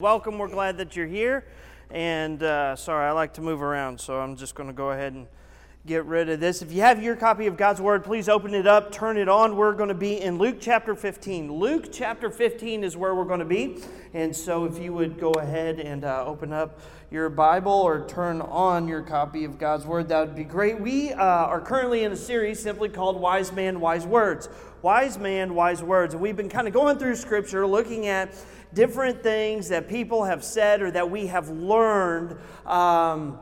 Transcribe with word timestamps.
Welcome. 0.00 0.38
We're 0.38 0.46
glad 0.46 0.78
that 0.78 0.94
you're 0.94 1.08
here. 1.08 1.44
And 1.90 2.40
uh, 2.40 2.76
sorry, 2.76 3.08
I 3.08 3.10
like 3.10 3.32
to 3.32 3.40
move 3.40 3.60
around, 3.60 4.00
so 4.00 4.20
I'm 4.20 4.36
just 4.36 4.54
going 4.54 4.68
to 4.68 4.72
go 4.72 4.92
ahead 4.92 5.12
and 5.14 5.26
get 5.86 6.04
rid 6.04 6.28
of 6.28 6.38
this. 6.38 6.62
If 6.62 6.70
you 6.70 6.82
have 6.82 7.02
your 7.02 7.16
copy 7.16 7.48
of 7.48 7.56
God's 7.56 7.80
Word, 7.80 8.04
please 8.04 8.28
open 8.28 8.54
it 8.54 8.68
up, 8.68 8.92
turn 8.92 9.16
it 9.16 9.28
on. 9.28 9.56
We're 9.56 9.72
going 9.72 9.88
to 9.88 9.96
be 9.96 10.20
in 10.20 10.38
Luke 10.38 10.58
chapter 10.60 10.94
15. 10.94 11.52
Luke 11.52 11.88
chapter 11.90 12.30
15 12.30 12.84
is 12.84 12.96
where 12.96 13.12
we're 13.12 13.24
going 13.24 13.40
to 13.40 13.44
be. 13.44 13.78
And 14.14 14.36
so 14.36 14.66
if 14.66 14.78
you 14.78 14.92
would 14.92 15.18
go 15.18 15.32
ahead 15.32 15.80
and 15.80 16.04
uh, 16.04 16.24
open 16.24 16.52
up 16.52 16.78
your 17.10 17.28
Bible 17.28 17.72
or 17.72 18.06
turn 18.06 18.40
on 18.40 18.86
your 18.86 19.02
copy 19.02 19.42
of 19.42 19.58
God's 19.58 19.84
Word, 19.84 20.08
that 20.10 20.20
would 20.20 20.36
be 20.36 20.44
great. 20.44 20.80
We 20.80 21.12
uh, 21.12 21.24
are 21.24 21.60
currently 21.60 22.04
in 22.04 22.12
a 22.12 22.16
series 22.16 22.62
simply 22.62 22.88
called 22.88 23.20
Wise 23.20 23.50
Man, 23.50 23.80
Wise 23.80 24.06
Words. 24.06 24.48
Wise 24.80 25.18
Man, 25.18 25.56
Wise 25.56 25.82
Words. 25.82 26.14
And 26.14 26.22
we've 26.22 26.36
been 26.36 26.48
kind 26.48 26.68
of 26.68 26.72
going 26.72 26.98
through 26.98 27.16
Scripture 27.16 27.66
looking 27.66 28.06
at 28.06 28.32
different 28.74 29.22
things 29.22 29.68
that 29.68 29.88
people 29.88 30.24
have 30.24 30.44
said 30.44 30.82
or 30.82 30.90
that 30.90 31.10
we 31.10 31.26
have 31.26 31.48
learned 31.48 32.36
um, 32.66 33.38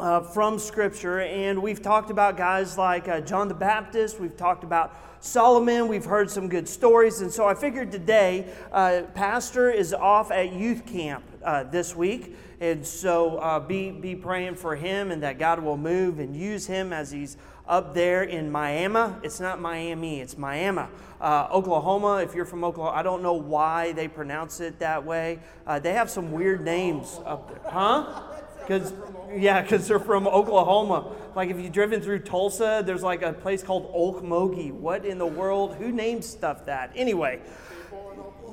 uh, 0.00 0.20
from 0.20 0.58
Scripture. 0.58 1.20
And 1.20 1.62
we've 1.62 1.82
talked 1.82 2.10
about 2.10 2.36
guys 2.36 2.78
like 2.78 3.08
uh, 3.08 3.20
John 3.20 3.48
the 3.48 3.54
Baptist, 3.54 4.20
we've 4.20 4.36
talked 4.36 4.64
about 4.64 4.94
Solomon, 5.20 5.88
we've 5.88 6.04
heard 6.04 6.30
some 6.30 6.48
good 6.48 6.68
stories. 6.68 7.20
And 7.20 7.32
so 7.32 7.46
I 7.46 7.54
figured 7.54 7.90
today, 7.90 8.52
uh, 8.70 9.02
Pastor 9.14 9.70
is 9.70 9.92
off 9.92 10.30
at 10.30 10.52
youth 10.52 10.86
camp 10.86 11.24
uh, 11.42 11.64
this 11.64 11.96
week. 11.96 12.36
And 12.60 12.84
so 12.84 13.38
uh, 13.38 13.60
be, 13.60 13.90
be 13.90 14.16
praying 14.16 14.56
for 14.56 14.74
him 14.74 15.10
and 15.10 15.22
that 15.22 15.38
God 15.38 15.60
will 15.60 15.76
move 15.76 16.18
and 16.18 16.36
use 16.36 16.66
him 16.66 16.92
as 16.92 17.10
he's 17.10 17.36
up 17.68 17.94
there 17.94 18.22
in 18.22 18.50
Miami. 18.50 19.14
It's 19.22 19.38
not 19.38 19.60
Miami, 19.60 20.20
it's 20.20 20.38
Miami. 20.38 20.84
Uh, 21.20 21.48
Oklahoma, 21.52 22.16
if 22.16 22.34
you're 22.34 22.46
from 22.46 22.64
Oklahoma, 22.64 22.96
I 22.96 23.02
don't 23.02 23.22
know 23.22 23.34
why 23.34 23.92
they 23.92 24.08
pronounce 24.08 24.60
it 24.60 24.78
that 24.78 25.04
way. 25.04 25.40
Uh, 25.66 25.78
they 25.78 25.92
have 25.92 26.08
some 26.08 26.32
weird 26.32 26.64
names 26.64 27.20
up 27.24 27.48
there. 27.50 27.70
Huh? 27.70 28.22
Because, 28.60 28.92
yeah, 29.34 29.62
because 29.62 29.86
they're 29.86 29.98
from 29.98 30.26
Oklahoma. 30.26 31.14
Like 31.34 31.50
if 31.50 31.58
you've 31.58 31.72
driven 31.72 32.00
through 32.00 32.20
Tulsa, 32.20 32.82
there's 32.84 33.02
like 33.02 33.22
a 33.22 33.32
place 33.32 33.62
called 33.62 33.92
Okmulgee. 33.92 34.72
What 34.72 35.04
in 35.04 35.18
the 35.18 35.26
world? 35.26 35.74
Who 35.76 35.92
names 35.92 36.26
stuff 36.26 36.66
that? 36.66 36.92
Anyway, 36.94 37.40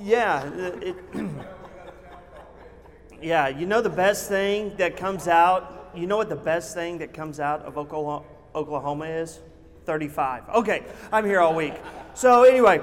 yeah. 0.02 0.44
It, 0.82 0.96
yeah, 3.22 3.48
you 3.48 3.66
know 3.66 3.82
the 3.82 3.90
best 3.90 4.28
thing 4.28 4.76
that 4.78 4.98
comes 4.98 5.28
out, 5.28 5.92
you 5.96 6.08
know 6.08 6.18
what 6.18 6.30
the 6.30 6.36
best 6.36 6.74
thing 6.74 6.98
that 7.00 7.14
comes 7.14 7.40
out 7.40 7.62
of 7.62 7.78
Oklahoma? 7.78 8.26
Oklahoma 8.56 9.06
is? 9.06 9.40
35. 9.86 10.50
Okay, 10.56 10.84
I'm 11.12 11.26
here 11.26 11.42
all 11.42 11.54
week. 11.54 11.74
So, 12.16 12.44
anyway, 12.44 12.82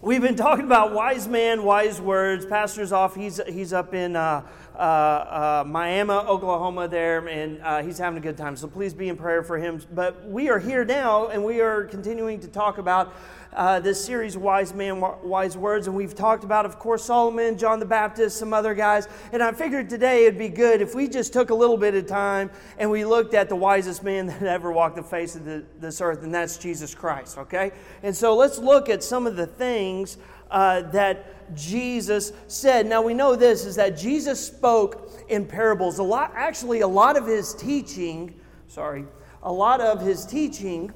we've 0.00 0.20
been 0.20 0.36
talking 0.36 0.64
about 0.64 0.92
wise 0.92 1.28
man, 1.28 1.62
wise 1.62 2.00
words. 2.00 2.44
Pastor's 2.44 2.92
off. 2.92 3.14
He's, 3.14 3.40
he's 3.48 3.72
up 3.72 3.94
in 3.94 4.16
uh, 4.16 4.44
uh, 4.74 4.78
uh, 4.78 5.64
Miami, 5.66 6.10
Oklahoma, 6.10 6.88
there, 6.88 7.26
and 7.28 7.62
uh, 7.62 7.82
he's 7.82 7.96
having 7.96 8.18
a 8.18 8.20
good 8.20 8.36
time. 8.36 8.56
So, 8.56 8.66
please 8.66 8.92
be 8.92 9.08
in 9.08 9.16
prayer 9.16 9.42
for 9.44 9.56
him. 9.56 9.80
But 9.94 10.28
we 10.28 10.50
are 10.50 10.58
here 10.58 10.84
now, 10.84 11.28
and 11.28 11.44
we 11.44 11.60
are 11.60 11.84
continuing 11.84 12.40
to 12.40 12.48
talk 12.48 12.78
about 12.78 13.14
uh, 13.54 13.78
this 13.80 14.04
series, 14.04 14.36
Wise 14.36 14.74
Man, 14.74 15.00
Wise 15.22 15.56
Words. 15.56 15.86
And 15.86 15.94
we've 15.94 16.14
talked 16.14 16.44
about, 16.44 16.66
of 16.66 16.78
course, 16.78 17.04
Solomon, 17.04 17.56
John 17.56 17.78
the 17.78 17.86
Baptist, 17.86 18.36
some 18.36 18.52
other 18.52 18.74
guys. 18.74 19.08
And 19.32 19.42
I 19.42 19.52
figured 19.52 19.88
today 19.88 20.26
it'd 20.26 20.38
be 20.38 20.48
good 20.48 20.82
if 20.82 20.94
we 20.94 21.08
just 21.08 21.32
took 21.32 21.50
a 21.50 21.54
little 21.54 21.76
bit 21.76 21.94
of 21.94 22.06
time 22.06 22.50
and 22.78 22.90
we 22.90 23.04
looked 23.04 23.34
at 23.34 23.48
the 23.48 23.56
wisest 23.56 24.02
man 24.02 24.26
that 24.28 24.42
ever 24.42 24.72
walked 24.72 24.96
the 24.96 25.02
face 25.02 25.36
of 25.36 25.44
the, 25.44 25.64
this 25.78 26.00
earth, 26.00 26.22
and 26.22 26.34
that's 26.34 26.56
Jesus 26.56 26.94
Christ, 26.94 27.38
okay? 27.38 27.72
And 28.02 28.14
so 28.14 28.34
let's 28.34 28.58
look 28.58 28.88
at 28.88 29.02
some 29.04 29.26
of 29.26 29.36
the 29.36 29.46
things 29.46 30.18
uh, 30.50 30.82
that 30.90 31.54
Jesus 31.56 32.32
said. 32.48 32.86
Now 32.86 33.02
we 33.02 33.14
know 33.14 33.36
this 33.36 33.64
is 33.64 33.76
that 33.76 33.96
Jesus 33.96 34.44
spoke 34.44 35.10
in 35.28 35.46
parables. 35.46 35.98
A 35.98 36.02
lot, 36.02 36.32
actually, 36.34 36.80
a 36.80 36.88
lot 36.88 37.16
of 37.16 37.26
his 37.26 37.54
teaching, 37.54 38.34
sorry, 38.68 39.04
a 39.42 39.52
lot 39.52 39.80
of 39.80 40.00
his 40.00 40.24
teaching 40.24 40.92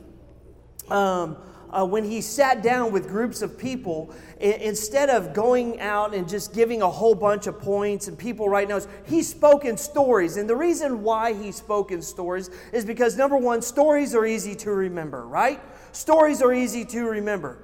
um, 0.91 1.36
uh, 1.70 1.86
when 1.86 2.05
he 2.05 2.20
sat 2.20 2.62
down 2.62 2.92
with 2.92 3.08
groups 3.08 3.42
of 3.42 3.58
people, 3.58 4.14
I- 4.40 4.58
instead 4.61 5.11
of 5.11 5.34
going 5.34 5.80
out 5.80 6.14
and 6.14 6.29
just 6.29 6.55
giving 6.55 6.83
a 6.83 6.89
whole 6.89 7.14
bunch 7.14 7.46
of 7.46 7.61
points 7.61 8.08
and 8.08 8.18
people 8.18 8.48
write 8.48 8.68
notes, 8.68 8.89
he 9.05 9.23
spoke 9.23 9.64
in 9.64 9.77
stories. 9.77 10.36
And 10.36 10.48
the 10.48 10.56
reason 10.56 11.02
why 11.02 11.34
he 11.34 11.52
spoke 11.52 11.92
in 11.92 12.02
stories 12.02 12.51
is 12.73 12.84
because 12.84 13.17
number 13.17 13.36
one, 13.36 13.62
stories 13.62 14.14
are 14.14 14.24
easy 14.24 14.55
to 14.56 14.73
remember, 14.73 15.27
right? 15.27 15.61
Stories 15.92 16.42
are 16.42 16.52
easy 16.52 16.84
to 16.86 17.05
remember. 17.05 17.58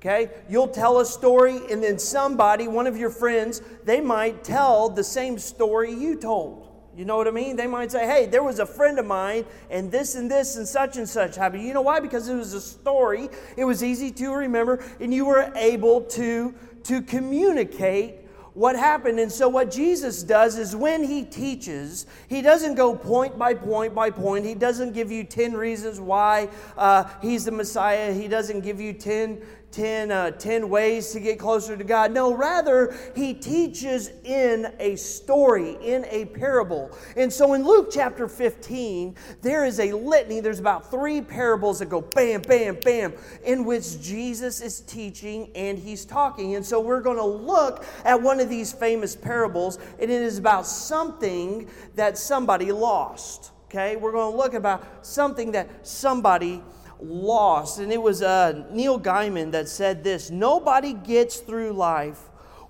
Okay? 0.00 0.30
You'll 0.48 0.68
tell 0.68 0.98
a 0.98 1.06
story, 1.06 1.60
and 1.70 1.80
then 1.80 1.98
somebody, 1.98 2.66
one 2.66 2.88
of 2.88 2.96
your 2.96 3.10
friends, 3.10 3.62
they 3.84 4.00
might 4.00 4.42
tell 4.42 4.88
the 4.88 5.04
same 5.04 5.38
story 5.38 5.92
you 5.92 6.16
told. 6.16 6.71
You 6.96 7.06
know 7.06 7.16
what 7.16 7.26
I 7.26 7.30
mean? 7.30 7.56
They 7.56 7.66
might 7.66 7.90
say, 7.90 8.06
hey, 8.06 8.26
there 8.26 8.42
was 8.42 8.58
a 8.58 8.66
friend 8.66 8.98
of 8.98 9.06
mine, 9.06 9.46
and 9.70 9.90
this 9.90 10.14
and 10.14 10.30
this 10.30 10.56
and 10.56 10.68
such 10.68 10.98
and 10.98 11.08
such 11.08 11.36
happened. 11.36 11.62
You 11.62 11.72
know 11.72 11.80
why? 11.80 12.00
Because 12.00 12.28
it 12.28 12.34
was 12.34 12.52
a 12.52 12.60
story, 12.60 13.30
it 13.56 13.64
was 13.64 13.82
easy 13.82 14.10
to 14.12 14.32
remember, 14.32 14.84
and 15.00 15.12
you 15.12 15.24
were 15.24 15.50
able 15.56 16.02
to, 16.02 16.54
to 16.84 17.00
communicate 17.00 18.16
what 18.54 18.76
happened. 18.76 19.18
And 19.18 19.32
so, 19.32 19.48
what 19.48 19.70
Jesus 19.70 20.22
does 20.22 20.58
is 20.58 20.76
when 20.76 21.02
he 21.02 21.24
teaches, 21.24 22.06
he 22.28 22.42
doesn't 22.42 22.74
go 22.74 22.94
point 22.94 23.38
by 23.38 23.54
point 23.54 23.94
by 23.94 24.10
point. 24.10 24.44
He 24.44 24.54
doesn't 24.54 24.92
give 24.92 25.10
you 25.10 25.24
10 25.24 25.54
reasons 25.54 25.98
why 25.98 26.48
uh, 26.76 27.04
he's 27.22 27.44
the 27.46 27.52
Messiah. 27.52 28.12
He 28.12 28.28
doesn't 28.28 28.60
give 28.60 28.80
you 28.80 28.92
10, 28.92 29.40
10, 29.72 30.10
uh, 30.10 30.30
10 30.32 30.68
ways 30.68 31.12
to 31.12 31.20
get 31.20 31.38
closer 31.38 31.76
to 31.76 31.84
God. 31.84 32.12
No, 32.12 32.34
rather, 32.34 32.94
he 33.16 33.34
teaches 33.34 34.10
in 34.24 34.72
a 34.78 34.96
story, 34.96 35.78
in 35.82 36.04
a 36.10 36.26
parable. 36.26 36.90
And 37.16 37.32
so 37.32 37.54
in 37.54 37.64
Luke 37.64 37.88
chapter 37.90 38.28
15, 38.28 39.16
there 39.40 39.64
is 39.64 39.80
a 39.80 39.92
litany. 39.92 40.40
There's 40.40 40.60
about 40.60 40.90
three 40.90 41.20
parables 41.20 41.78
that 41.78 41.88
go 41.88 42.02
bam, 42.02 42.42
bam, 42.42 42.78
bam, 42.84 43.14
in 43.44 43.64
which 43.64 44.00
Jesus 44.00 44.60
is 44.60 44.80
teaching 44.80 45.50
and 45.54 45.78
he's 45.78 46.04
talking. 46.04 46.54
And 46.54 46.64
so 46.64 46.78
we're 46.80 47.00
going 47.00 47.16
to 47.16 47.24
look 47.24 47.84
at 48.04 48.20
one 48.20 48.40
of 48.40 48.48
these 48.48 48.72
famous 48.72 49.16
parables, 49.16 49.78
and 49.98 50.10
it 50.10 50.22
is 50.22 50.38
about 50.38 50.66
something 50.66 51.68
that 51.94 52.18
somebody 52.18 52.72
lost. 52.72 53.52
Okay? 53.72 53.96
We're 53.96 54.12
going 54.12 54.32
to 54.32 54.36
look 54.36 54.52
about 54.52 55.06
something 55.06 55.52
that 55.52 55.86
somebody 55.86 56.62
lost. 57.02 57.78
And 57.78 57.92
it 57.92 58.00
was 58.00 58.22
uh, 58.22 58.64
Neil 58.70 59.00
Gaiman 59.00 59.52
that 59.52 59.68
said 59.68 60.04
this 60.04 60.30
Nobody 60.30 60.92
gets 60.92 61.38
through 61.38 61.72
life 61.72 62.20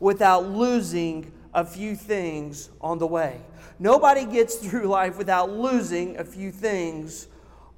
without 0.00 0.48
losing 0.48 1.32
a 1.54 1.64
few 1.64 1.94
things 1.94 2.70
on 2.80 2.98
the 2.98 3.06
way. 3.06 3.40
Nobody 3.78 4.24
gets 4.24 4.56
through 4.56 4.84
life 4.84 5.18
without 5.18 5.50
losing 5.50 6.16
a 6.18 6.24
few 6.24 6.50
things 6.50 7.28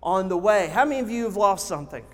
on 0.03 0.28
the 0.28 0.37
way. 0.37 0.69
How 0.69 0.84
many 0.84 1.00
of 1.00 1.10
you 1.10 1.25
have 1.25 1.37
lost 1.37 1.66
something? 1.66 2.04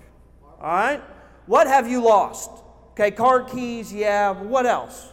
All 0.61 0.67
right? 0.67 1.01
What 1.45 1.67
have 1.67 1.89
you 1.89 2.01
lost? 2.01 2.49
Okay, 2.91 3.11
car 3.11 3.43
keys, 3.43 3.93
yeah. 3.93 4.31
What 4.31 4.65
else? 4.65 5.09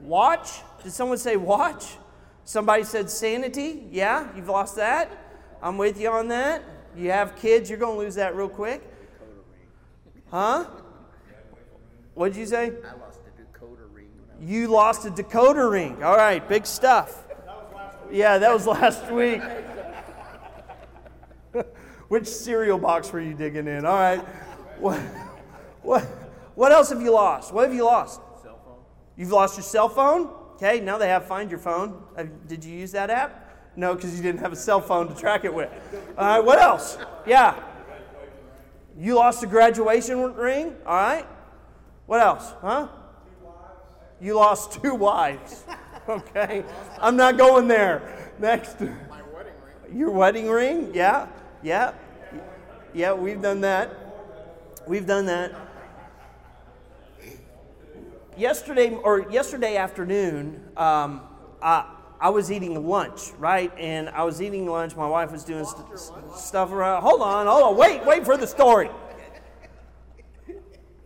Watch? 0.00 0.60
Did 0.82 0.92
someone 0.92 1.18
say 1.18 1.36
watch? 1.36 1.96
Somebody 2.44 2.84
said 2.84 3.10
sanity? 3.10 3.86
Yeah, 3.90 4.28
you've 4.36 4.48
lost 4.48 4.76
that. 4.76 5.10
I'm 5.62 5.78
with 5.78 6.00
you 6.00 6.10
on 6.10 6.28
that. 6.28 6.62
You 6.96 7.10
have 7.10 7.36
kids, 7.36 7.68
you're 7.68 7.78
going 7.78 7.96
to 7.98 7.98
lose 7.98 8.14
that 8.14 8.34
real 8.34 8.48
quick. 8.48 8.82
Huh? 10.30 10.64
What 12.14 12.32
did 12.32 12.38
you 12.38 12.46
say? 12.46 12.72
I 12.84 12.96
lost 12.98 13.20
a 13.26 13.42
decoder 13.42 13.92
ring. 13.92 14.08
You 14.40 14.68
lost 14.68 15.04
a 15.04 15.10
decoder 15.10 15.70
ring. 15.70 16.02
All 16.02 16.16
right, 16.16 16.46
big 16.48 16.64
stuff. 16.66 17.26
Yeah, 18.10 18.38
that 18.38 18.52
was 18.52 18.66
last 18.66 19.10
week. 19.12 19.42
Which 22.08 22.26
cereal 22.26 22.78
box 22.78 23.12
were 23.12 23.20
you 23.20 23.34
digging 23.34 23.66
in? 23.66 23.84
All 23.84 23.96
right. 23.96 24.20
What, 24.78 24.98
what, 25.82 26.02
what 26.54 26.72
else 26.72 26.88
have 26.88 27.02
you 27.02 27.12
lost? 27.12 27.52
What 27.52 27.66
have 27.66 27.74
you 27.74 27.84
lost? 27.84 28.20
Cell 28.42 28.58
phone. 28.64 28.78
You've 29.16 29.32
lost 29.32 29.56
your 29.56 29.64
cell 29.64 29.88
phone? 29.90 30.30
Okay, 30.54 30.80
now 30.80 30.96
they 30.96 31.08
have 31.08 31.26
Find 31.26 31.50
Your 31.50 31.60
Phone. 31.60 32.02
Did 32.46 32.64
you 32.64 32.72
use 32.72 32.92
that 32.92 33.10
app? 33.10 33.45
No, 33.76 33.94
because 33.94 34.16
you 34.16 34.22
didn't 34.22 34.40
have 34.40 34.52
a 34.52 34.56
cell 34.56 34.80
phone 34.80 35.08
to 35.08 35.14
track 35.14 35.44
it 35.44 35.52
with. 35.52 35.70
All 36.16 36.26
right, 36.26 36.40
what 36.40 36.58
else? 36.58 36.96
Yeah. 37.26 37.54
You 38.98 39.16
lost 39.16 39.42
a 39.42 39.46
graduation 39.46 40.34
ring? 40.34 40.74
All 40.86 40.94
right. 40.96 41.26
What 42.06 42.20
else? 42.20 42.54
Huh? 42.62 42.88
You 44.20 44.36
lost 44.36 44.82
two 44.82 44.94
wives. 44.94 45.64
Okay. 46.08 46.62
I'm 47.00 47.16
not 47.16 47.36
going 47.36 47.66
there. 47.66 48.30
Next. 48.38 48.80
My 48.80 49.22
wedding 49.34 49.54
ring. 49.60 49.98
Your 49.98 50.10
wedding 50.12 50.48
ring? 50.48 50.92
Yeah. 50.94 51.26
Yeah. 51.64 51.94
Yeah, 52.94 53.12
we've 53.12 53.42
done 53.42 53.62
that. 53.62 53.90
We've 54.86 55.04
done 55.04 55.26
that. 55.26 55.52
Yesterday 58.36 58.94
or 58.94 59.28
yesterday 59.32 59.76
afternoon, 59.76 60.62
um, 60.76 61.22
I, 61.60 61.95
I 62.20 62.30
was 62.30 62.50
eating 62.50 62.86
lunch, 62.86 63.32
right? 63.38 63.72
And 63.78 64.08
I 64.08 64.24
was 64.24 64.40
eating 64.40 64.66
lunch. 64.66 64.96
My 64.96 65.08
wife 65.08 65.32
was 65.32 65.44
doing 65.44 65.64
st- 65.64 66.00
stuff 66.36 66.72
around. 66.72 67.02
Hold 67.02 67.20
on, 67.20 67.46
hold 67.46 67.62
on. 67.62 67.76
Wait, 67.76 68.04
wait 68.04 68.24
for 68.24 68.36
the 68.36 68.46
story. 68.46 68.90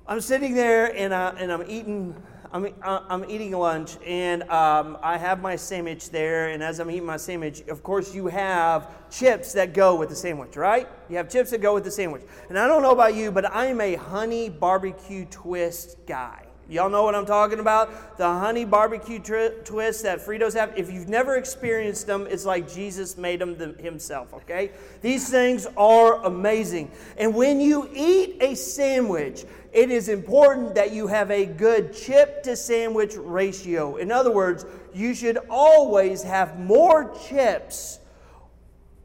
I'm 0.07 0.21
sitting 0.21 0.55
there 0.55 0.95
and, 0.97 1.15
I, 1.15 1.31
and 1.31 1.53
I'm 1.53 1.65
eating 1.69 2.21
I'm, 2.53 2.67
uh, 2.83 3.03
I'm 3.09 3.31
eating 3.31 3.53
lunch 3.53 3.97
and 4.05 4.43
um, 4.51 4.99
I 5.03 5.17
have 5.19 5.41
my 5.41 5.55
sandwich 5.55 6.11
there. 6.11 6.49
And 6.49 6.65
as 6.65 6.81
I'm 6.81 6.91
eating 6.91 7.07
my 7.07 7.17
sandwich, 7.17 7.63
of 7.69 7.85
course, 7.85 8.13
you 8.13 8.27
have 8.27 8.89
chips 9.09 9.53
that 9.53 9.73
go 9.73 9.95
with 9.95 10.09
the 10.09 10.17
sandwich, 10.17 10.57
right? 10.57 10.89
You 11.09 11.17
have 11.19 11.29
chips 11.31 11.51
that 11.51 11.61
go 11.61 11.75
with 11.75 11.85
the 11.85 11.93
sandwich. 11.93 12.23
And 12.49 12.59
I 12.59 12.67
don't 12.67 12.83
know 12.83 12.91
about 12.91 13.15
you, 13.15 13.31
but 13.31 13.49
I'm 13.55 13.81
a 13.81 13.95
honey 13.95 14.49
barbecue 14.49 15.27
twist 15.27 15.99
guy. 16.07 16.50
Y'all 16.71 16.89
know 16.89 17.03
what 17.03 17.17
I'm 17.17 17.27
talking 17.27 17.59
about? 17.59 18.17
The 18.17 18.29
honey 18.29 18.65
barbecue 18.65 19.19
tri- 19.19 19.51
twists 19.65 20.03
that 20.03 20.25
Fritos 20.25 20.55
have. 20.55 20.73
If 20.77 20.89
you've 20.89 21.09
never 21.09 21.35
experienced 21.35 22.07
them, 22.07 22.29
it's 22.31 22.45
like 22.45 22.73
Jesus 22.73 23.19
made 23.19 23.41
them 23.41 23.59
the, 23.59 23.73
himself, 23.83 24.33
okay? 24.33 24.71
These 25.03 25.29
things 25.29 25.67
are 25.77 26.25
amazing. 26.25 26.93
And 27.19 27.35
when 27.35 27.61
you 27.61 27.91
eat 27.93 28.37
a 28.41 28.55
sandwich, 28.55 29.45
it 29.73 29.91
is 29.91 30.09
important 30.09 30.77
that 30.77 30.93
you 30.93 31.09
have 31.09 31.33
a 31.33 31.45
good 31.45 31.93
chip 31.93 32.45
to 32.45 32.55
sandwich 32.55 33.15
ratio. 33.17 33.97
In 33.97 34.13
other 34.13 34.31
words, 34.31 34.65
you 34.95 35.13
should 35.13 35.39
always 35.51 36.23
have 36.23 36.61
more 36.61 37.13
chips 37.29 37.99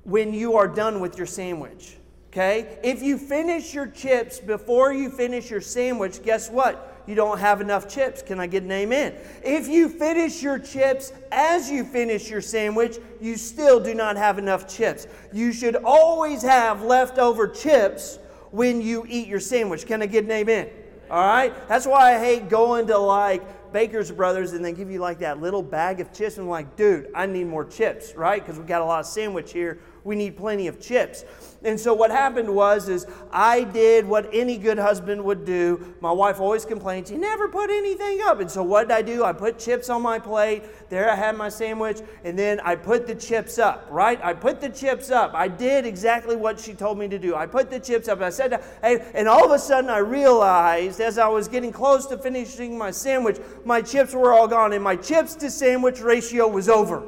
when 0.03 0.35
you 0.35 0.55
are 0.55 0.67
done 0.67 0.99
with 0.99 1.17
your 1.17 1.27
sandwich. 1.27 1.97
Okay? 2.31 2.77
If 2.83 3.01
you 3.01 3.17
finish 3.17 3.73
your 3.73 3.87
chips 3.87 4.39
before 4.39 4.93
you 4.93 5.09
finish 5.09 5.49
your 5.49 5.61
sandwich, 5.61 6.21
guess 6.21 6.51
what? 6.51 6.91
You 7.07 7.15
don't 7.15 7.39
have 7.39 7.61
enough 7.61 7.87
chips. 7.87 8.21
Can 8.21 8.39
I 8.39 8.47
get 8.47 8.63
an 8.63 8.71
amen? 8.71 9.13
If 9.43 9.67
you 9.67 9.89
finish 9.89 10.41
your 10.41 10.59
chips 10.59 11.13
as 11.31 11.69
you 11.69 11.83
finish 11.83 12.29
your 12.29 12.41
sandwich, 12.41 12.97
you 13.21 13.37
still 13.37 13.79
do 13.79 13.93
not 13.93 14.17
have 14.17 14.37
enough 14.39 14.67
chips. 14.67 15.07
You 15.31 15.53
should 15.53 15.75
always 15.75 16.41
have 16.41 16.81
leftover 16.81 17.47
chips 17.47 18.19
when 18.51 18.81
you 18.81 19.05
eat 19.07 19.27
your 19.27 19.39
sandwich. 19.39 19.85
Can 19.85 20.01
I 20.01 20.05
get 20.05 20.25
an 20.25 20.31
amen? 20.31 20.69
All 21.09 21.25
right? 21.25 21.53
That's 21.67 21.85
why 21.85 22.15
I 22.15 22.19
hate 22.19 22.49
going 22.49 22.87
to 22.87 22.97
like 22.97 23.71
Baker's 23.71 24.11
Brothers 24.11 24.53
and 24.53 24.63
they 24.63 24.71
give 24.71 24.89
you 24.89 24.99
like 24.99 25.19
that 25.19 25.41
little 25.41 25.61
bag 25.61 25.99
of 25.99 26.13
chips. 26.13 26.37
And 26.37 26.45
I'm 26.45 26.49
like, 26.49 26.75
dude, 26.75 27.09
I 27.13 27.25
need 27.25 27.47
more 27.47 27.65
chips, 27.65 28.15
right? 28.15 28.43
Because 28.43 28.59
we 28.59 28.65
got 28.65 28.81
a 28.81 28.85
lot 28.85 29.01
of 29.01 29.05
sandwich 29.05 29.51
here 29.51 29.79
we 30.05 30.15
need 30.15 30.37
plenty 30.37 30.67
of 30.67 30.79
chips. 30.79 31.25
And 31.63 31.79
so 31.79 31.95
what 31.95 32.11
happened 32.11 32.47
was 32.47 32.89
is 32.89 33.07
I 33.31 33.63
did 33.63 34.07
what 34.07 34.29
any 34.31 34.57
good 34.57 34.77
husband 34.77 35.23
would 35.23 35.45
do. 35.45 35.95
My 35.99 36.11
wife 36.11 36.39
always 36.39 36.63
complains, 36.63 37.09
"You 37.09 37.17
never 37.17 37.47
put 37.47 37.71
anything 37.71 38.21
up." 38.23 38.39
And 38.39 38.49
so 38.49 38.61
what 38.61 38.87
did 38.87 38.95
I 38.95 39.01
do? 39.01 39.23
I 39.23 39.33
put 39.33 39.57
chips 39.57 39.89
on 39.89 40.03
my 40.03 40.19
plate. 40.19 40.63
There 40.89 41.09
I 41.09 41.15
had 41.15 41.35
my 41.35 41.49
sandwich, 41.49 42.01
and 42.23 42.37
then 42.37 42.59
I 42.63 42.75
put 42.75 43.07
the 43.07 43.15
chips 43.15 43.57
up, 43.57 43.87
right? 43.89 44.19
I 44.23 44.33
put 44.33 44.61
the 44.61 44.69
chips 44.69 45.09
up. 45.09 45.31
I 45.33 45.47
did 45.47 45.87
exactly 45.87 46.35
what 46.35 46.59
she 46.59 46.75
told 46.75 46.99
me 46.99 47.07
to 47.07 47.17
do. 47.17 47.35
I 47.35 47.47
put 47.47 47.71
the 47.71 47.79
chips 47.79 48.07
up. 48.07 48.19
And 48.19 48.25
I 48.25 48.29
said, 48.29 48.61
"Hey," 48.83 49.03
and 49.15 49.27
all 49.27 49.43
of 49.43 49.51
a 49.51 49.59
sudden 49.59 49.89
I 49.89 49.97
realized 49.97 51.01
as 51.01 51.17
I 51.17 51.27
was 51.27 51.47
getting 51.47 51.71
close 51.71 52.05
to 52.07 52.17
finishing 52.17 52.77
my 52.77 52.91
sandwich, 52.91 53.39
my 53.63 53.81
chips 53.81 54.13
were 54.13 54.31
all 54.31 54.47
gone 54.47 54.71
and 54.71 54.83
my 54.83 54.95
chips 54.95 55.33
to 55.37 55.49
sandwich 55.49 55.99
ratio 55.99 56.47
was 56.47 56.69
over. 56.69 57.01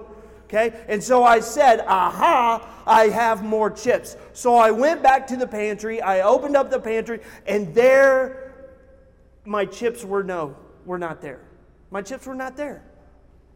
Okay? 0.47 0.73
And 0.87 1.03
so 1.03 1.23
I 1.23 1.41
said, 1.41 1.81
aha, 1.81 2.83
I 2.87 3.09
have 3.09 3.43
more 3.43 3.69
chips. 3.69 4.15
So 4.33 4.55
I 4.55 4.71
went 4.71 5.03
back 5.03 5.27
to 5.27 5.35
the 5.35 5.47
pantry, 5.47 6.01
I 6.01 6.21
opened 6.21 6.55
up 6.55 6.71
the 6.71 6.79
pantry, 6.79 7.19
and 7.45 7.75
there 7.75 8.47
my 9.45 9.65
chips 9.65 10.03
were 10.03 10.23
no, 10.23 10.55
were 10.85 10.97
not 10.97 11.21
there. 11.21 11.39
My 11.89 12.01
chips 12.01 12.25
were 12.25 12.35
not 12.35 12.57
there. 12.57 12.83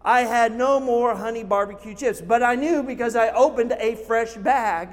I 0.04 0.22
had 0.22 0.56
no 0.56 0.80
more 0.80 1.16
honey 1.16 1.44
barbecue 1.44 1.94
chips, 1.94 2.22
but 2.22 2.42
I 2.42 2.56
knew 2.56 2.82
because 2.82 3.16
I 3.16 3.30
opened 3.30 3.74
a 3.78 3.96
fresh 3.96 4.34
bag 4.36 4.90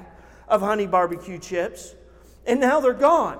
of 0.47 0.61
honey 0.61 0.87
barbecue 0.87 1.39
chips, 1.39 1.95
and 2.45 2.59
now 2.59 2.79
they're 2.79 2.93
gone. 2.93 3.39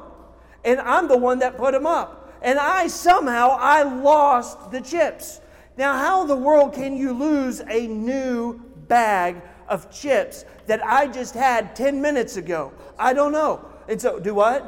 And 0.63 0.79
I'm 0.79 1.07
the 1.07 1.17
one 1.17 1.39
that 1.39 1.57
put 1.57 1.73
them 1.73 1.85
up. 1.85 2.37
And 2.41 2.57
I 2.57 2.87
somehow 2.87 3.57
I 3.59 3.83
lost 3.83 4.71
the 4.71 4.81
chips. 4.81 5.41
Now, 5.79 5.97
how 5.97 6.23
in 6.23 6.27
the 6.27 6.35
world 6.35 6.73
can 6.73 6.97
you 6.97 7.13
lose 7.13 7.61
a 7.61 7.87
new 7.87 8.59
bag 8.89 9.41
of 9.69 9.89
chips 9.89 10.43
that 10.67 10.85
I 10.85 11.07
just 11.07 11.33
had 11.33 11.73
10 11.73 12.01
minutes 12.01 12.35
ago? 12.35 12.73
I 12.99 13.13
don't 13.13 13.31
know. 13.31 13.63
And 13.87 13.99
so, 13.99 14.19
do 14.19 14.33
what? 14.33 14.61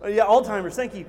Alzheimer's. 0.00 0.16
Yeah, 0.16 0.24
Alzheimer's, 0.24 0.74
thank 0.74 0.94
you. 0.94 1.04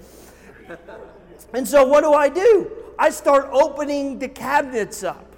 and 1.53 1.65
so, 1.65 1.87
what 1.87 2.01
do 2.01 2.11
I 2.11 2.27
do? 2.27 2.69
I 2.99 3.11
start 3.11 3.47
opening 3.53 4.19
the 4.19 4.27
cabinets 4.27 5.05
up. 5.05 5.32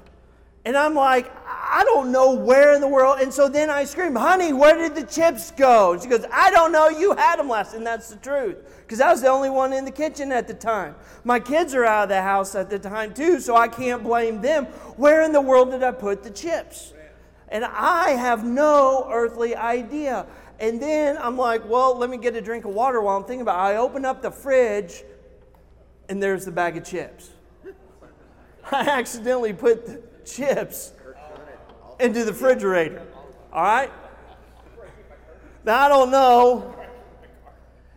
And 0.65 0.75
I'm 0.75 0.95
like, 0.95 1.31
I 1.45 1.83
don't 1.83 2.11
know 2.11 2.33
where 2.33 2.73
in 2.73 2.81
the 2.81 2.87
world. 2.87 3.19
And 3.21 3.31
so 3.31 3.47
then 3.47 3.69
I 3.69 3.83
scream, 3.83 4.15
honey, 4.15 4.51
where 4.51 4.75
did 4.75 4.95
the 4.95 5.03
chips 5.03 5.51
go? 5.51 5.93
And 5.93 6.01
she 6.01 6.09
goes, 6.09 6.25
I 6.31 6.49
don't 6.49 6.71
know. 6.71 6.89
You 6.89 7.13
had 7.13 7.37
them 7.37 7.49
last. 7.49 7.75
And 7.75 7.85
that's 7.85 8.09
the 8.09 8.15
truth. 8.15 8.57
Because 8.81 8.99
I 8.99 9.11
was 9.11 9.21
the 9.21 9.29
only 9.29 9.51
one 9.51 9.73
in 9.73 9.85
the 9.85 9.91
kitchen 9.91 10.31
at 10.31 10.47
the 10.47 10.55
time. 10.55 10.95
My 11.23 11.39
kids 11.39 11.75
are 11.75 11.85
out 11.85 12.03
of 12.03 12.09
the 12.09 12.21
house 12.21 12.55
at 12.55 12.71
the 12.71 12.79
time 12.79 13.13
too, 13.13 13.39
so 13.39 13.55
I 13.55 13.67
can't 13.67 14.01
blame 14.01 14.41
them. 14.41 14.65
Where 14.97 15.21
in 15.21 15.31
the 15.31 15.41
world 15.41 15.69
did 15.69 15.83
I 15.83 15.91
put 15.91 16.23
the 16.23 16.31
chips? 16.31 16.93
And 17.49 17.63
I 17.63 18.11
have 18.11 18.43
no 18.43 19.07
earthly 19.11 19.55
idea. 19.55 20.25
And 20.59 20.81
then 20.81 21.17
I'm 21.19 21.37
like, 21.37 21.67
well, 21.69 21.95
let 21.95 22.09
me 22.09 22.17
get 22.17 22.35
a 22.35 22.41
drink 22.41 22.65
of 22.65 22.73
water 22.73 23.01
while 23.01 23.17
I'm 23.17 23.23
thinking 23.23 23.41
about 23.41 23.71
it. 23.71 23.75
I 23.75 23.77
open 23.77 24.03
up 24.03 24.21
the 24.21 24.31
fridge, 24.31 25.03
and 26.09 26.23
there's 26.23 26.45
the 26.45 26.51
bag 26.51 26.77
of 26.77 26.85
chips. 26.85 27.29
I 28.71 28.87
accidentally 28.87 29.53
put 29.53 29.85
the 29.85 30.14
chips 30.25 30.93
into 31.99 32.25
the 32.25 32.31
refrigerator. 32.31 33.01
All 33.51 33.63
right? 33.63 33.91
Now, 35.63 35.85
I 35.85 35.87
don't 35.87 36.11
know 36.11 36.75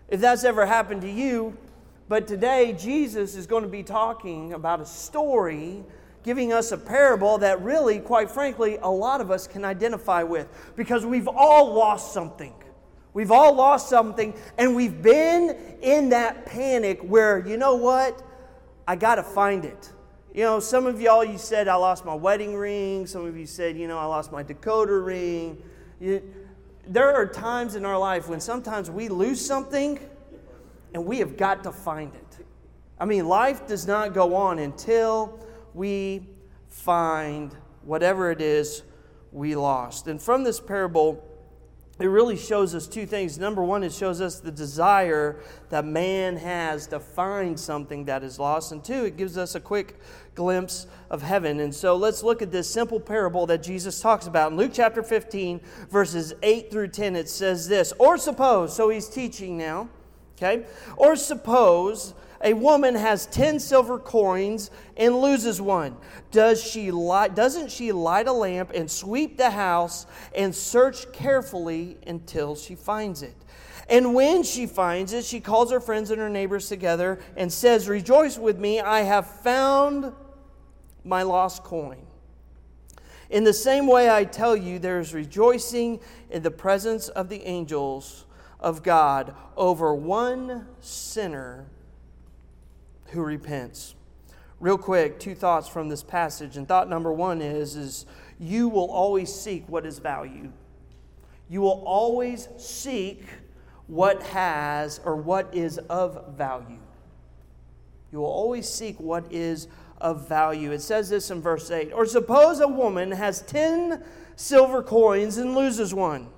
if 0.09 0.21
that's 0.21 0.45
ever 0.45 0.65
happened 0.65 1.03
to 1.03 1.11
you, 1.11 1.57
but 2.09 2.27
today 2.27 2.73
Jesus 2.73 3.35
is 3.35 3.47
going 3.47 3.63
to 3.63 3.69
be 3.69 3.83
talking 3.83 4.55
about 4.55 4.81
a 4.81 4.87
story, 4.87 5.85
giving 6.23 6.53
us 6.53 6.73
a 6.73 6.79
parable 6.79 7.39
that 7.39 7.61
really, 7.61 7.99
quite 7.99 8.31
frankly, 8.31 8.79
a 8.81 8.91
lot 8.91 9.21
of 9.21 9.31
us 9.31 9.47
can 9.47 9.65
identify 9.65 10.23
with 10.23 10.49
because 10.77 11.05
we've 11.05 11.29
all 11.29 11.75
lost 11.75 12.15
something. 12.15 12.55
We've 13.13 13.33
all 13.33 13.53
lost 13.55 13.89
something, 13.89 14.33
and 14.57 14.77
we've 14.77 15.03
been 15.03 15.57
in 15.83 16.11
that 16.11 16.47
panic 16.47 17.01
where, 17.03 17.47
you 17.47 17.57
know 17.57 17.75
what? 17.75 18.23
I 18.87 18.97
got 18.97 19.17
to 19.17 19.23
find 19.23 19.65
it. 19.65 19.93
You 20.39 20.45
know, 20.45 20.61
some 20.61 20.87
of 20.87 21.01
y'all, 21.01 21.25
you 21.25 21.37
said, 21.37 21.67
I 21.67 21.75
lost 21.75 22.05
my 22.05 22.15
wedding 22.15 22.55
ring. 22.55 23.09
Some 23.09 23.27
of 23.27 23.37
you 23.37 23.45
said, 23.45 23.77
you 23.77 23.89
know, 23.89 23.99
I 23.99 24.05
lost 24.05 24.31
my 24.31 24.45
decoder 24.45 25.05
ring. 25.05 25.61
You, 25.99 26.23
there 26.87 27.13
are 27.13 27.27
times 27.27 27.75
in 27.75 27.85
our 27.85 27.99
life 27.99 28.29
when 28.29 28.39
sometimes 28.39 28.89
we 28.89 29.09
lose 29.09 29.45
something 29.45 29.99
and 30.95 31.05
we 31.05 31.19
have 31.19 31.37
got 31.37 31.65
to 31.65 31.73
find 31.73 32.15
it. 32.15 32.47
I 33.01 33.05
mean, 33.05 33.27
life 33.27 33.67
does 33.67 33.89
not 33.89 34.15
go 34.15 34.37
on 34.37 34.61
until 34.61 35.45
we 35.75 36.29
find 36.69 37.53
whatever 37.83 38.31
it 38.31 38.41
is 38.41 38.85
we 39.33 39.57
lost. 39.57 40.07
And 40.07 40.23
from 40.23 40.45
this 40.45 40.61
parable, 40.61 41.28
it 41.99 42.07
really 42.07 42.37
shows 42.37 42.77
us 42.77 42.87
two 42.87 43.07
things. 43.07 43.39
Number 43.39 43.63
one, 43.63 43.83
it 43.83 43.93
shows 43.93 44.21
us 44.21 44.39
the 44.39 44.53
desire 44.53 45.41
that 45.71 45.85
man 45.85 46.37
has 46.37 46.87
to 46.89 47.01
find 47.01 47.59
something 47.59 48.05
that 48.05 48.23
is 48.23 48.39
lost. 48.39 48.71
And 48.71 48.85
two, 48.85 49.05
it 49.05 49.17
gives 49.17 49.37
us 49.37 49.57
a 49.57 49.61
quick 49.61 49.97
glimpse 50.37 50.87
of 51.11 51.23
heaven. 51.23 51.59
And 51.59 51.75
so 51.75 51.97
let's 51.97 52.23
look 52.23 52.41
at 52.41 52.53
this 52.53 52.71
simple 52.71 53.01
parable 53.01 53.47
that 53.47 53.65
Jesus 53.65 54.01
talks 54.01 54.29
about. 54.29 54.53
In 54.53 54.59
Luke 54.59 54.71
chapter 54.73 55.03
15, 55.03 55.61
verses 55.91 56.35
8 56.45 56.71
through 56.71 56.89
10, 56.89 57.17
it 57.17 57.29
says 57.29 57.67
this 57.67 57.93
Or 57.99 58.17
suppose, 58.17 58.77
so 58.77 58.91
he's 58.91 59.09
teaching 59.09 59.59
now, 59.59 59.89
okay? 60.37 60.67
Or 60.97 61.17
suppose 61.17 62.15
a 62.43 62.55
woman 62.55 62.95
has 62.95 63.27
10 63.27 63.59
silver 63.61 63.99
coins 63.99 64.71
and 64.97 65.21
loses 65.21 65.61
one. 65.61 65.97
Does 66.31 66.63
she 66.63 66.91
light, 66.91 67.35
doesn't 67.35 67.71
she 67.71 67.93
light 67.93 68.29
a 68.29 68.33
lamp 68.33 68.71
and 68.75 68.91
sweep 68.91 69.37
the 69.37 69.51
house 69.51 70.07
and 70.35 70.55
search 70.55 71.11
carefully 71.13 71.99
until 72.07 72.55
she 72.55 72.75
finds 72.75 73.23
it? 73.23 73.35
And 73.89 74.15
when 74.15 74.43
she 74.43 74.67
finds 74.67 75.13
it, 75.13 75.25
she 75.25 75.41
calls 75.41 75.73
her 75.73 75.81
friends 75.81 76.11
and 76.11 76.21
her 76.21 76.29
neighbors 76.29 76.69
together 76.69 77.19
and 77.37 77.53
says, 77.53 77.89
Rejoice 77.89 78.39
with 78.39 78.59
me, 78.59 78.81
I 78.81 79.01
have 79.01 79.27
found 79.27 80.13
my 81.05 81.23
lost 81.23 81.65
coin. 81.65 82.07
In 83.31 83.45
the 83.45 83.53
same 83.53 83.87
way, 83.87 84.11
I 84.11 84.25
tell 84.25 84.57
you, 84.57 84.79
there 84.79 85.01
is 85.01 85.13
rejoicing 85.13 86.01
in 86.31 86.43
the 86.43 86.51
presence 86.51 87.09
of 87.09 87.29
the 87.29 87.43
angels 87.45 88.25
of 88.61 88.83
God 88.83 89.35
over 89.57 89.95
one 89.95 90.67
sinner 90.81 91.67
who 93.09 93.23
repents. 93.23 93.95
Real 94.61 94.79
quick, 94.79 95.21
two 95.21 95.35
thoughts 95.35 95.69
from 95.69 95.89
this 95.89 96.03
passage. 96.03 96.57
And 96.57 96.67
thought 96.67 96.89
number 96.89 97.13
one 97.13 97.41
is, 97.41 97.77
is 97.77 98.07
you 98.41 98.69
will 98.69 98.91
always 98.91 99.33
seek 99.33 99.69
what 99.69 99.87
is 99.87 99.99
value. 99.99 100.51
You 101.49 101.61
will 101.61 101.83
always 101.87 102.49
seek 102.57 103.25
what 103.87 104.23
has 104.23 105.01
or 105.05 105.17
what 105.17 105.55
is 105.55 105.79
of 105.79 106.37
value. 106.37 106.79
You 108.13 108.19
will 108.19 108.27
always 108.27 108.69
seek 108.69 108.99
what 108.99 109.31
is 109.33 109.69
of 110.01 110.29
value. 110.29 110.73
It 110.73 110.81
says 110.81 111.09
this 111.09 111.31
in 111.31 111.41
verse 111.41 111.71
8 111.71 111.93
Or 111.93 112.07
suppose 112.07 112.61
a 112.61 112.69
woman 112.69 113.11
has 113.13 113.43
10 113.43 114.03
silver 114.37 114.83
coins 114.83 115.37
and 115.39 115.55
loses 115.55 115.95
one. 115.95 116.29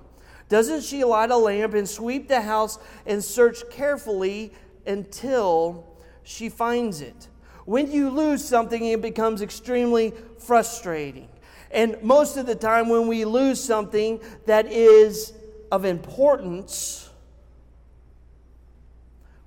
Doesn't 0.49 0.83
she 0.83 1.03
light 1.03 1.31
a 1.31 1.37
lamp 1.37 1.73
and 1.73 1.87
sweep 1.87 2.27
the 2.27 2.41
house 2.41 2.77
and 3.05 3.23
search 3.23 3.69
carefully 3.69 4.53
until 4.85 5.90
she 6.23 6.49
finds 6.49 7.01
it. 7.01 7.27
When 7.65 7.91
you 7.91 8.09
lose 8.09 8.43
something, 8.43 8.83
it 8.83 9.01
becomes 9.01 9.41
extremely 9.41 10.13
frustrating. 10.39 11.29
And 11.71 12.01
most 12.01 12.37
of 12.37 12.45
the 12.45 12.55
time, 12.55 12.89
when 12.89 13.07
we 13.07 13.25
lose 13.25 13.63
something 13.63 14.19
that 14.45 14.71
is 14.71 15.33
of 15.71 15.85
importance, 15.85 17.09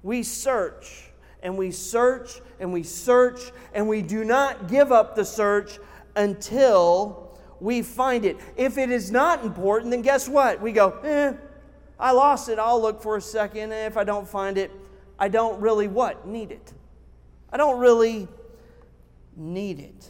we 0.03 0.23
search 0.23 1.11
and 1.43 1.59
we 1.59 1.71
search 1.71 2.41
and 2.61 2.73
we 2.73 2.83
search 2.83 3.53
and 3.75 3.89
we 3.89 4.01
do 4.01 4.25
not 4.25 4.69
give 4.69 4.93
up 4.93 5.17
the 5.17 5.25
search 5.25 5.79
until 6.17 7.39
we 7.61 7.83
find 7.83 8.25
it. 8.25 8.39
If 8.57 8.79
it 8.79 8.91
is 8.91 9.11
not 9.11 9.45
important, 9.45 9.91
then 9.91 10.03
guess 10.03 10.29
what? 10.29 10.61
We 10.61 10.73
go, 10.73 10.91
eh, 11.05 11.35
I 11.99 12.13
lost 12.13 12.49
it. 12.49 12.59
I'll 12.59 12.81
look 12.81 13.03
for 13.03 13.17
a 13.17 13.21
second. 13.21 13.73
If 13.73 13.97
I 13.97 14.05
don't 14.05 14.29
find 14.29 14.59
it, 14.59 14.71
I 15.19 15.29
don't 15.29 15.61
really 15.61 15.89
what? 15.89 16.27
Need 16.27 16.51
it. 16.51 16.73
I 17.51 17.57
don't 17.57 17.79
really 17.79 18.29
need 19.37 19.81
it. 19.81 20.09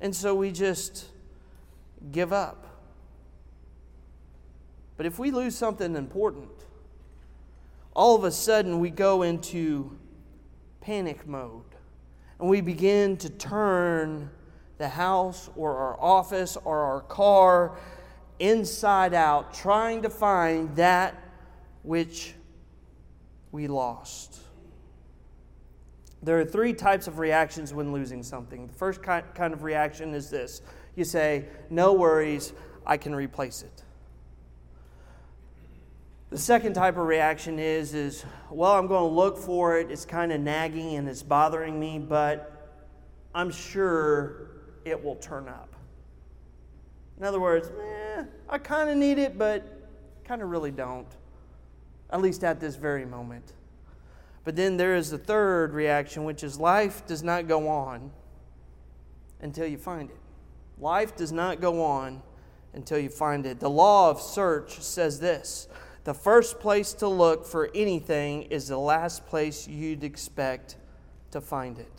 And 0.00 0.14
so 0.14 0.34
we 0.34 0.50
just 0.50 1.06
give 2.12 2.32
up. 2.32 2.66
But 4.96 5.06
if 5.06 5.18
we 5.18 5.30
lose 5.30 5.56
something 5.56 5.96
important, 5.96 6.50
all 7.94 8.14
of 8.14 8.24
a 8.24 8.30
sudden 8.30 8.80
we 8.80 8.90
go 8.90 9.22
into 9.22 9.96
panic 10.80 11.26
mode 11.26 11.62
and 12.38 12.48
we 12.48 12.60
begin 12.60 13.16
to 13.16 13.30
turn 13.30 14.30
the 14.78 14.88
house 14.88 15.48
or 15.56 15.76
our 15.76 16.00
office 16.00 16.58
or 16.64 16.80
our 16.80 17.00
car 17.00 17.78
inside 18.38 19.14
out, 19.14 19.54
trying 19.54 20.02
to 20.02 20.10
find 20.10 20.74
that 20.76 21.14
which 21.82 22.34
we 23.54 23.68
lost. 23.68 24.40
There 26.24 26.40
are 26.40 26.44
three 26.44 26.72
types 26.72 27.06
of 27.06 27.20
reactions 27.20 27.72
when 27.72 27.92
losing 27.92 28.24
something. 28.24 28.66
The 28.66 28.72
first 28.72 29.00
kind 29.00 29.54
of 29.54 29.62
reaction 29.62 30.12
is 30.12 30.28
this 30.28 30.60
you 30.96 31.04
say, 31.04 31.44
No 31.70 31.92
worries, 31.92 32.52
I 32.84 32.96
can 32.96 33.14
replace 33.14 33.62
it. 33.62 33.84
The 36.30 36.38
second 36.38 36.74
type 36.74 36.96
of 36.96 37.06
reaction 37.06 37.60
is, 37.60 37.94
is 37.94 38.24
well, 38.50 38.72
I'm 38.72 38.88
going 38.88 39.08
to 39.08 39.14
look 39.14 39.38
for 39.38 39.78
it. 39.78 39.88
It's 39.88 40.04
kind 40.04 40.32
of 40.32 40.40
nagging 40.40 40.96
and 40.96 41.08
it's 41.08 41.22
bothering 41.22 41.78
me, 41.78 42.00
but 42.00 42.50
I'm 43.36 43.52
sure 43.52 44.48
it 44.84 45.02
will 45.02 45.16
turn 45.16 45.46
up. 45.46 45.76
In 47.18 47.24
other 47.24 47.38
words, 47.38 47.68
eh, 47.68 48.24
I 48.48 48.58
kind 48.58 48.90
of 48.90 48.96
need 48.96 49.18
it, 49.18 49.38
but 49.38 49.64
kind 50.24 50.42
of 50.42 50.48
really 50.48 50.72
don't, 50.72 51.06
at 52.10 52.20
least 52.20 52.44
at 52.44 52.60
this 52.60 52.76
very 52.76 53.04
moment. 53.04 53.52
But 54.44 54.56
then 54.56 54.76
there 54.76 54.94
is 54.94 55.10
the 55.10 55.18
third 55.18 55.72
reaction, 55.72 56.24
which 56.24 56.44
is 56.44 56.58
life 56.58 57.06
does 57.06 57.22
not 57.22 57.48
go 57.48 57.68
on 57.68 58.10
until 59.40 59.66
you 59.66 59.78
find 59.78 60.10
it. 60.10 60.18
Life 60.78 61.16
does 61.16 61.32
not 61.32 61.60
go 61.60 61.82
on 61.82 62.22
until 62.74 62.98
you 62.98 63.08
find 63.08 63.46
it. 63.46 63.60
The 63.60 63.70
law 63.70 64.10
of 64.10 64.20
search 64.20 64.80
says 64.80 65.20
this 65.20 65.68
the 66.04 66.14
first 66.14 66.60
place 66.60 66.92
to 66.94 67.08
look 67.08 67.46
for 67.46 67.70
anything 67.74 68.42
is 68.42 68.68
the 68.68 68.78
last 68.78 69.26
place 69.26 69.66
you'd 69.66 70.04
expect 70.04 70.76
to 71.30 71.40
find 71.40 71.78
it. 71.78 71.90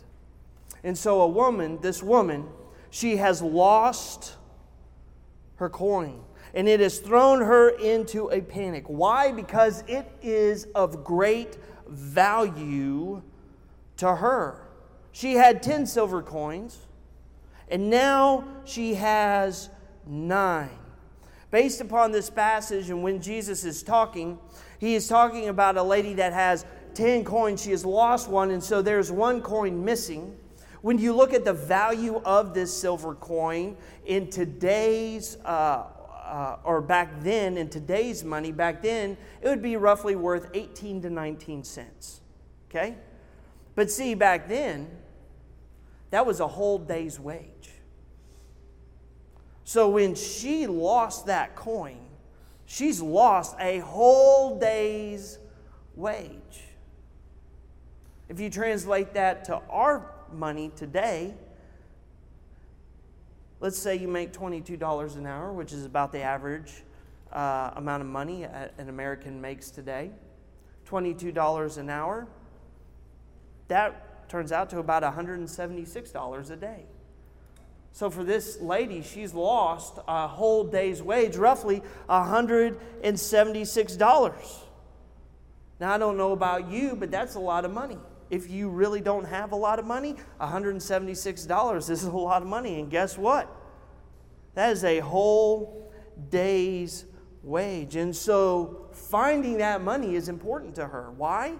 And 0.84 0.96
so, 0.96 1.20
a 1.22 1.26
woman, 1.26 1.80
this 1.80 2.02
woman, 2.02 2.46
she 2.90 3.16
has 3.16 3.42
lost 3.42 4.36
her 5.56 5.68
coin 5.68 6.22
and 6.56 6.68
it 6.68 6.80
has 6.80 6.98
thrown 6.98 7.38
her 7.40 7.68
into 7.68 8.28
a 8.32 8.40
panic. 8.40 8.82
Why? 8.88 9.30
Because 9.30 9.84
it 9.86 10.10
is 10.20 10.64
of 10.74 11.04
great 11.04 11.56
value 11.86 13.22
to 13.98 14.16
her. 14.16 14.66
She 15.12 15.34
had 15.34 15.62
10 15.62 15.86
silver 15.86 16.20
coins, 16.20 16.78
and 17.68 17.88
now 17.88 18.44
she 18.64 18.94
has 18.94 19.70
nine 20.04 20.70
based 21.50 21.80
upon 21.80 22.12
this 22.12 22.28
passage 22.28 22.90
and 22.90 23.02
when 23.02 23.20
Jesus 23.20 23.64
is 23.64 23.82
talking, 23.82 24.38
he 24.78 24.94
is 24.94 25.08
talking 25.08 25.48
about 25.48 25.76
a 25.76 25.82
lady 25.82 26.12
that 26.14 26.32
has 26.32 26.64
10 26.94 27.24
coins. 27.24 27.62
She 27.62 27.70
has 27.70 27.84
lost 27.84 28.28
one, 28.28 28.50
and 28.50 28.62
so 28.62 28.82
there's 28.82 29.10
one 29.10 29.40
coin 29.40 29.84
missing. 29.84 30.36
When 30.82 30.98
you 30.98 31.14
look 31.14 31.32
at 31.32 31.44
the 31.44 31.52
value 31.52 32.20
of 32.24 32.52
this 32.52 32.78
silver 32.78 33.14
coin 33.14 33.76
in 34.04 34.28
today's, 34.28 35.38
uh, 35.44 35.84
uh, 36.26 36.58
or 36.64 36.80
back 36.80 37.22
then, 37.22 37.56
in 37.56 37.68
today's 37.68 38.24
money, 38.24 38.52
back 38.52 38.82
then, 38.82 39.16
it 39.40 39.48
would 39.48 39.62
be 39.62 39.76
roughly 39.76 40.16
worth 40.16 40.48
18 40.54 41.02
to 41.02 41.10
19 41.10 41.64
cents. 41.64 42.20
Okay? 42.68 42.96
But 43.74 43.90
see, 43.90 44.14
back 44.14 44.48
then, 44.48 44.88
that 46.10 46.26
was 46.26 46.40
a 46.40 46.46
whole 46.46 46.78
day's 46.78 47.20
wage. 47.20 47.70
So 49.64 49.88
when 49.88 50.14
she 50.14 50.66
lost 50.66 51.26
that 51.26 51.56
coin, 51.56 51.98
she's 52.66 53.00
lost 53.00 53.56
a 53.58 53.80
whole 53.80 54.58
day's 54.58 55.38
wage. 55.94 56.62
If 58.28 58.40
you 58.40 58.50
translate 58.50 59.14
that 59.14 59.44
to 59.46 59.56
our 59.70 60.12
money 60.32 60.70
today, 60.74 61.34
let's 63.60 63.78
say 63.78 63.96
you 63.96 64.08
make 64.08 64.32
$22 64.32 65.16
an 65.16 65.26
hour, 65.26 65.52
which 65.52 65.72
is 65.72 65.84
about 65.84 66.10
the 66.12 66.20
average 66.20 66.82
uh, 67.32 67.72
amount 67.76 68.02
of 68.02 68.08
money 68.08 68.44
an 68.44 68.88
American 68.88 69.40
makes 69.40 69.70
today. 69.70 70.10
$22 70.88 71.78
an 71.78 71.90
hour, 71.90 72.26
that 73.68 74.28
turns 74.28 74.52
out 74.52 74.68
to 74.70 74.78
about 74.78 75.02
$176 75.02 76.50
a 76.50 76.56
day. 76.56 76.84
So 77.92 78.10
for 78.10 78.24
this 78.24 78.60
lady, 78.60 79.02
she's 79.02 79.32
lost 79.32 79.98
a 80.06 80.28
whole 80.28 80.64
day's 80.64 81.02
wage, 81.02 81.36
roughly 81.36 81.82
$176. 82.08 84.62
Now, 85.80 85.92
I 85.92 85.98
don't 85.98 86.16
know 86.16 86.32
about 86.32 86.70
you, 86.70 86.94
but 86.94 87.10
that's 87.10 87.34
a 87.36 87.40
lot 87.40 87.64
of 87.64 87.72
money. 87.72 87.96
If 88.30 88.50
you 88.50 88.68
really 88.68 89.00
don't 89.00 89.24
have 89.24 89.52
a 89.52 89.56
lot 89.56 89.78
of 89.78 89.84
money, 89.84 90.16
$176 90.40 91.90
is 91.90 92.04
a 92.04 92.10
lot 92.10 92.42
of 92.42 92.48
money. 92.48 92.80
And 92.80 92.90
guess 92.90 93.16
what? 93.16 93.54
That 94.54 94.72
is 94.72 94.84
a 94.84 95.00
whole 95.00 95.92
day's 96.30 97.04
wage. 97.42 97.96
And 97.96 98.14
so 98.14 98.88
finding 98.92 99.58
that 99.58 99.82
money 99.82 100.16
is 100.16 100.28
important 100.28 100.74
to 100.76 100.86
her. 100.86 101.12
Why? 101.12 101.54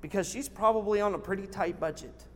Because 0.00 0.28
she's 0.28 0.48
probably 0.48 1.00
on 1.00 1.14
a 1.14 1.18
pretty 1.18 1.46
tight 1.46 1.80
budget. 1.80 2.26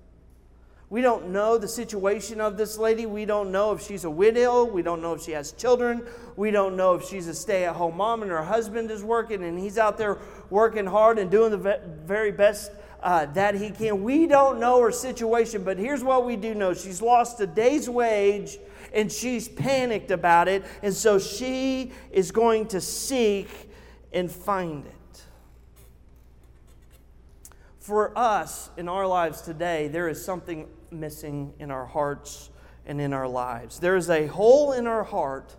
We 0.90 1.02
don't 1.02 1.28
know 1.28 1.58
the 1.58 1.68
situation 1.68 2.40
of 2.40 2.56
this 2.56 2.78
lady. 2.78 3.04
We 3.04 3.26
don't 3.26 3.52
know 3.52 3.72
if 3.72 3.82
she's 3.82 4.04
a 4.04 4.10
widow. 4.10 4.64
We 4.64 4.80
don't 4.80 5.02
know 5.02 5.12
if 5.12 5.22
she 5.22 5.32
has 5.32 5.52
children. 5.52 6.06
We 6.36 6.50
don't 6.50 6.76
know 6.76 6.94
if 6.94 7.04
she's 7.06 7.28
a 7.28 7.34
stay 7.34 7.66
at 7.66 7.76
home 7.76 7.98
mom 7.98 8.22
and 8.22 8.30
her 8.30 8.42
husband 8.42 8.90
is 8.90 9.04
working 9.04 9.44
and 9.44 9.58
he's 9.58 9.76
out 9.76 9.98
there 9.98 10.16
working 10.48 10.86
hard 10.86 11.18
and 11.18 11.30
doing 11.30 11.50
the 11.50 11.80
very 12.06 12.32
best 12.32 12.72
uh, 13.02 13.26
that 13.26 13.54
he 13.54 13.70
can. 13.70 14.02
We 14.02 14.26
don't 14.26 14.58
know 14.60 14.80
her 14.82 14.92
situation, 14.92 15.64
but 15.64 15.78
here's 15.78 16.02
what 16.02 16.26
we 16.26 16.36
do 16.36 16.54
know 16.54 16.74
she's 16.74 17.00
lost 17.02 17.40
a 17.40 17.46
day's 17.46 17.88
wage 17.88 18.58
and 18.92 19.12
she's 19.12 19.48
panicked 19.48 20.10
about 20.10 20.48
it. 20.48 20.64
And 20.82 20.94
so 20.94 21.18
she 21.18 21.92
is 22.10 22.30
going 22.30 22.68
to 22.68 22.80
seek 22.80 23.48
and 24.12 24.30
find 24.30 24.86
it 24.86 24.92
for 27.88 28.12
us 28.18 28.68
in 28.76 28.86
our 28.86 29.06
lives 29.06 29.40
today, 29.40 29.88
there 29.88 30.10
is 30.10 30.22
something 30.22 30.68
missing 30.90 31.54
in 31.58 31.70
our 31.70 31.86
hearts 31.86 32.50
and 32.84 33.00
in 33.00 33.14
our 33.14 33.26
lives. 33.26 33.80
There 33.80 33.96
is 33.96 34.10
a 34.10 34.26
hole 34.26 34.72
in 34.72 34.86
our 34.86 35.02
heart 35.02 35.56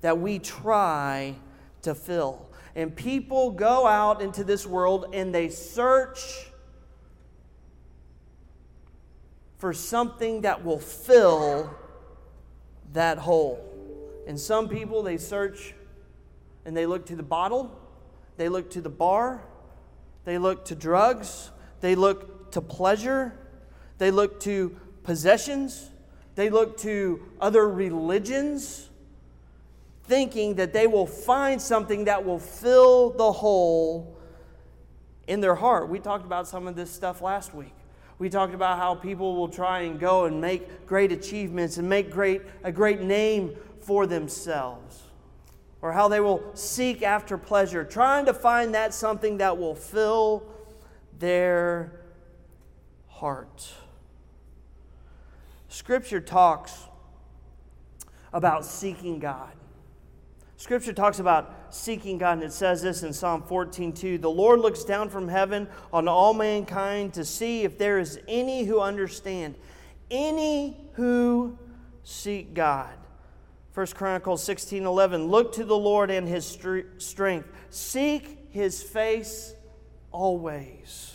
that 0.00 0.18
we 0.18 0.40
try 0.40 1.36
to 1.82 1.94
fill. 1.94 2.48
And 2.74 2.96
people 2.96 3.52
go 3.52 3.86
out 3.86 4.20
into 4.20 4.42
this 4.42 4.66
world 4.66 5.10
and 5.12 5.32
they 5.32 5.50
search 5.50 6.50
for 9.62 9.72
something 9.72 10.40
that 10.40 10.64
will 10.64 10.80
fill 10.80 11.72
that 12.94 13.16
hole. 13.16 13.64
And 14.26 14.36
some 14.36 14.68
people, 14.68 15.04
they 15.04 15.16
search 15.16 15.72
and 16.64 16.76
they 16.76 16.84
look 16.84 17.06
to 17.06 17.14
the 17.14 17.22
bottle, 17.22 17.70
they 18.36 18.48
look 18.48 18.70
to 18.70 18.80
the 18.80 18.90
bar, 18.90 19.40
they 20.24 20.36
look 20.36 20.64
to 20.64 20.74
drugs, 20.74 21.52
they 21.80 21.94
look 21.94 22.50
to 22.50 22.60
pleasure, 22.60 23.38
they 23.98 24.10
look 24.10 24.40
to 24.40 24.76
possessions, 25.04 25.90
they 26.34 26.50
look 26.50 26.76
to 26.78 27.22
other 27.40 27.68
religions, 27.68 28.90
thinking 30.06 30.56
that 30.56 30.72
they 30.72 30.88
will 30.88 31.06
find 31.06 31.62
something 31.62 32.06
that 32.06 32.24
will 32.24 32.40
fill 32.40 33.10
the 33.10 33.30
hole 33.30 34.18
in 35.28 35.40
their 35.40 35.54
heart. 35.54 35.88
We 35.88 36.00
talked 36.00 36.26
about 36.26 36.48
some 36.48 36.66
of 36.66 36.74
this 36.74 36.90
stuff 36.90 37.22
last 37.22 37.54
week. 37.54 37.74
We 38.22 38.30
talked 38.30 38.54
about 38.54 38.78
how 38.78 38.94
people 38.94 39.34
will 39.34 39.48
try 39.48 39.80
and 39.80 39.98
go 39.98 40.26
and 40.26 40.40
make 40.40 40.86
great 40.86 41.10
achievements 41.10 41.78
and 41.78 41.88
make 41.88 42.08
great, 42.08 42.42
a 42.62 42.70
great 42.70 43.00
name 43.00 43.56
for 43.80 44.06
themselves. 44.06 45.02
Or 45.80 45.90
how 45.90 46.06
they 46.06 46.20
will 46.20 46.40
seek 46.54 47.02
after 47.02 47.36
pleasure, 47.36 47.82
trying 47.82 48.26
to 48.26 48.32
find 48.32 48.76
that 48.76 48.94
something 48.94 49.38
that 49.38 49.58
will 49.58 49.74
fill 49.74 50.44
their 51.18 51.98
heart. 53.08 53.72
Scripture 55.66 56.20
talks 56.20 56.78
about 58.32 58.64
seeking 58.64 59.18
God. 59.18 59.50
Scripture 60.62 60.92
talks 60.92 61.18
about 61.18 61.74
seeking 61.74 62.18
God, 62.18 62.34
and 62.34 62.44
it 62.44 62.52
says 62.52 62.82
this 62.82 63.02
in 63.02 63.12
Psalm 63.12 63.42
14 63.42 63.92
2 63.92 64.18
The 64.18 64.30
Lord 64.30 64.60
looks 64.60 64.84
down 64.84 65.08
from 65.08 65.26
heaven 65.26 65.66
on 65.92 66.06
all 66.06 66.32
mankind 66.34 67.14
to 67.14 67.24
see 67.24 67.64
if 67.64 67.78
there 67.78 67.98
is 67.98 68.20
any 68.28 68.62
who 68.62 68.78
understand, 68.78 69.56
any 70.08 70.76
who 70.92 71.58
seek 72.04 72.54
God. 72.54 72.94
1 73.74 73.88
Chronicles 73.88 74.44
16 74.44 74.86
11 74.86 75.26
Look 75.26 75.52
to 75.54 75.64
the 75.64 75.76
Lord 75.76 76.12
and 76.12 76.28
his 76.28 76.46
strength, 76.46 77.48
seek 77.70 78.46
his 78.50 78.84
face 78.84 79.56
always. 80.12 81.12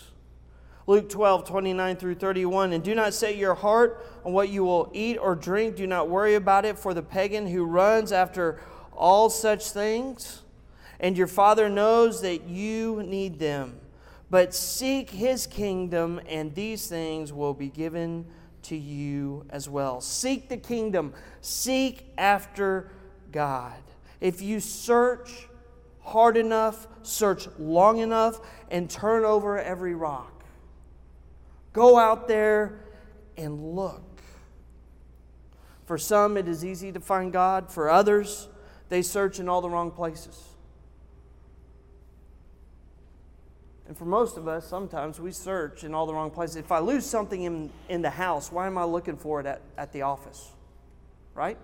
Luke 0.88 1.08
12, 1.08 1.46
29 1.46 1.96
through 1.96 2.16
31. 2.16 2.74
And 2.74 2.84
do 2.84 2.96
not 2.96 3.14
set 3.14 3.38
your 3.38 3.56
heart 3.56 4.06
on 4.26 4.34
what 4.34 4.50
you 4.50 4.66
will 4.66 4.90
eat 4.94 5.18
or 5.18 5.36
drink. 5.36 5.78
Do 5.78 5.88
not 5.88 6.10
worry 6.10 6.36
about 6.36 6.66
it, 6.66 6.78
for 6.78 6.94
the 6.94 7.04
pagan 7.04 7.48
who 7.48 7.66
runs 7.66 8.14
after 8.14 8.60
all 8.98 9.30
such 9.30 9.70
things, 9.72 10.42
and 11.00 11.18
your 11.18 11.28
Father 11.28 11.70
knows 11.70 12.22
that 12.22 12.50
you 12.50 13.04
need 13.04 13.40
them. 13.40 13.80
But 14.30 14.54
seek 14.54 15.10
his 15.12 15.48
kingdom, 15.48 16.20
and 16.28 16.54
these 16.54 16.88
things 16.88 17.32
will 17.32 17.54
be 17.54 17.70
given 17.70 18.26
to 18.64 18.76
you 18.76 19.46
as 19.50 19.70
well. 19.70 20.02
Seek 20.02 20.50
the 20.50 20.58
kingdom, 20.58 21.14
seek 21.40 22.12
after 22.18 22.92
God. 23.32 23.82
If 24.20 24.42
you 24.42 24.60
search 24.60 25.48
hard 26.02 26.36
enough, 26.36 26.88
search 27.04 27.48
long 27.58 28.00
enough, 28.00 28.42
and 28.70 28.90
turn 28.90 29.24
over 29.24 29.60
every 29.60 29.96
rock, 29.96 30.38
Go 31.78 32.00
out 32.00 32.28
there 32.28 32.80
and 33.38 33.76
look. 33.76 34.02
For 35.86 36.00
some, 36.00 36.36
it 36.36 36.48
is 36.48 36.66
easy 36.66 36.92
to 36.92 37.00
find 37.00 37.32
God. 37.32 37.72
For 37.72 37.88
others, 37.88 38.50
they 38.90 39.02
search 39.02 39.40
in 39.40 39.50
all 39.50 39.62
the 39.62 39.70
wrong 39.70 39.92
places. 39.92 40.50
And 43.88 43.98
for 43.98 44.06
most 44.06 44.38
of 44.38 44.48
us, 44.48 44.68
sometimes 44.68 45.20
we 45.20 45.32
search 45.32 45.84
in 45.84 45.94
all 45.94 46.06
the 46.06 46.14
wrong 46.14 46.30
places. 46.30 46.58
If 46.58 46.72
I 46.72 46.80
lose 46.80 47.06
something 47.06 47.44
in, 47.44 47.70
in 47.88 48.02
the 48.02 48.10
house, 48.10 48.52
why 48.52 48.68
am 48.68 48.78
I 48.78 48.84
looking 48.84 49.16
for 49.16 49.40
it 49.40 49.46
at, 49.46 49.62
at 49.78 49.94
the 49.94 50.02
office? 50.02 50.52
Right? 51.34 51.58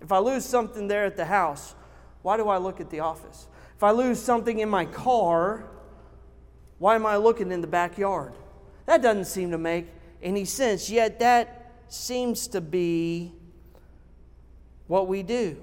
If 0.00 0.10
I 0.10 0.18
lose 0.18 0.44
something 0.44 0.88
there 0.88 1.04
at 1.04 1.16
the 1.16 1.26
house, 1.26 1.74
why 2.22 2.38
do 2.38 2.48
I 2.48 2.56
look 2.56 2.80
at 2.80 2.88
the 2.88 3.00
office? 3.00 3.46
If 3.76 3.82
I 3.82 3.90
lose 3.90 4.20
something 4.20 4.58
in 4.58 4.68
my 4.70 4.86
car, 4.86 5.66
why 6.78 6.94
am 6.94 7.04
I 7.04 7.16
looking 7.16 7.52
in 7.52 7.60
the 7.60 7.66
backyard? 7.66 8.32
That 8.86 9.02
doesn't 9.02 9.26
seem 9.26 9.50
to 9.50 9.58
make 9.58 9.86
any 10.22 10.46
sense, 10.46 10.88
yet 10.88 11.18
that 11.20 11.72
seems 11.88 12.48
to 12.48 12.60
be 12.62 13.32
what 14.86 15.08
we 15.08 15.22
do. 15.22 15.62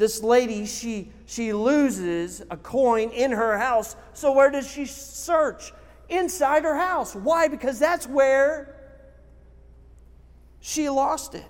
This 0.00 0.22
lady, 0.22 0.64
she, 0.64 1.12
she 1.26 1.52
loses 1.52 2.40
a 2.48 2.56
coin 2.56 3.10
in 3.10 3.32
her 3.32 3.58
house, 3.58 3.96
so 4.14 4.32
where 4.32 4.50
does 4.50 4.66
she 4.66 4.86
search? 4.86 5.74
Inside 6.08 6.62
her 6.62 6.74
house. 6.74 7.14
Why? 7.14 7.48
Because 7.48 7.78
that's 7.78 8.06
where 8.06 8.74
she 10.58 10.88
lost 10.88 11.34
it. 11.34 11.44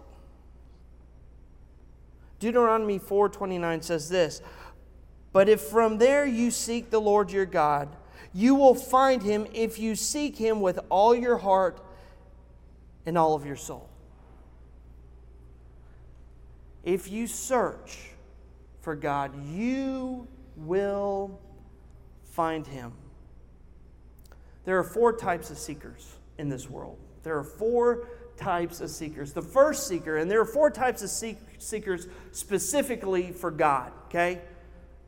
Deuteronomy 2.40 2.98
4:29 2.98 3.82
says 3.82 4.08
this, 4.08 4.42
"But 5.30 5.48
if 5.48 5.60
from 5.60 5.98
there 5.98 6.26
you 6.26 6.50
seek 6.50 6.90
the 6.90 7.00
Lord 7.00 7.30
your 7.30 7.46
God, 7.46 7.94
you 8.34 8.56
will 8.56 8.74
find 8.74 9.22
him 9.22 9.46
if 9.52 9.78
you 9.78 9.94
seek 9.94 10.36
him 10.38 10.60
with 10.60 10.80
all 10.88 11.14
your 11.14 11.36
heart 11.36 11.80
and 13.06 13.16
all 13.16 13.36
of 13.36 13.46
your 13.46 13.54
soul. 13.54 13.88
If 16.82 17.08
you 17.08 17.28
search 17.28 18.09
for 18.80 18.94
God, 18.94 19.32
you 19.46 20.26
will 20.56 21.38
find 22.24 22.66
him. 22.66 22.92
There 24.64 24.78
are 24.78 24.84
four 24.84 25.16
types 25.16 25.50
of 25.50 25.58
seekers 25.58 26.16
in 26.38 26.48
this 26.48 26.68
world. 26.68 26.98
There 27.22 27.36
are 27.36 27.44
four 27.44 28.08
types 28.36 28.80
of 28.80 28.90
seekers. 28.90 29.32
The 29.32 29.42
first 29.42 29.86
seeker, 29.86 30.16
and 30.16 30.30
there 30.30 30.40
are 30.40 30.46
four 30.46 30.70
types 30.70 31.02
of 31.02 31.10
seekers 31.58 32.08
specifically 32.32 33.32
for 33.32 33.50
God, 33.50 33.92
okay? 34.06 34.40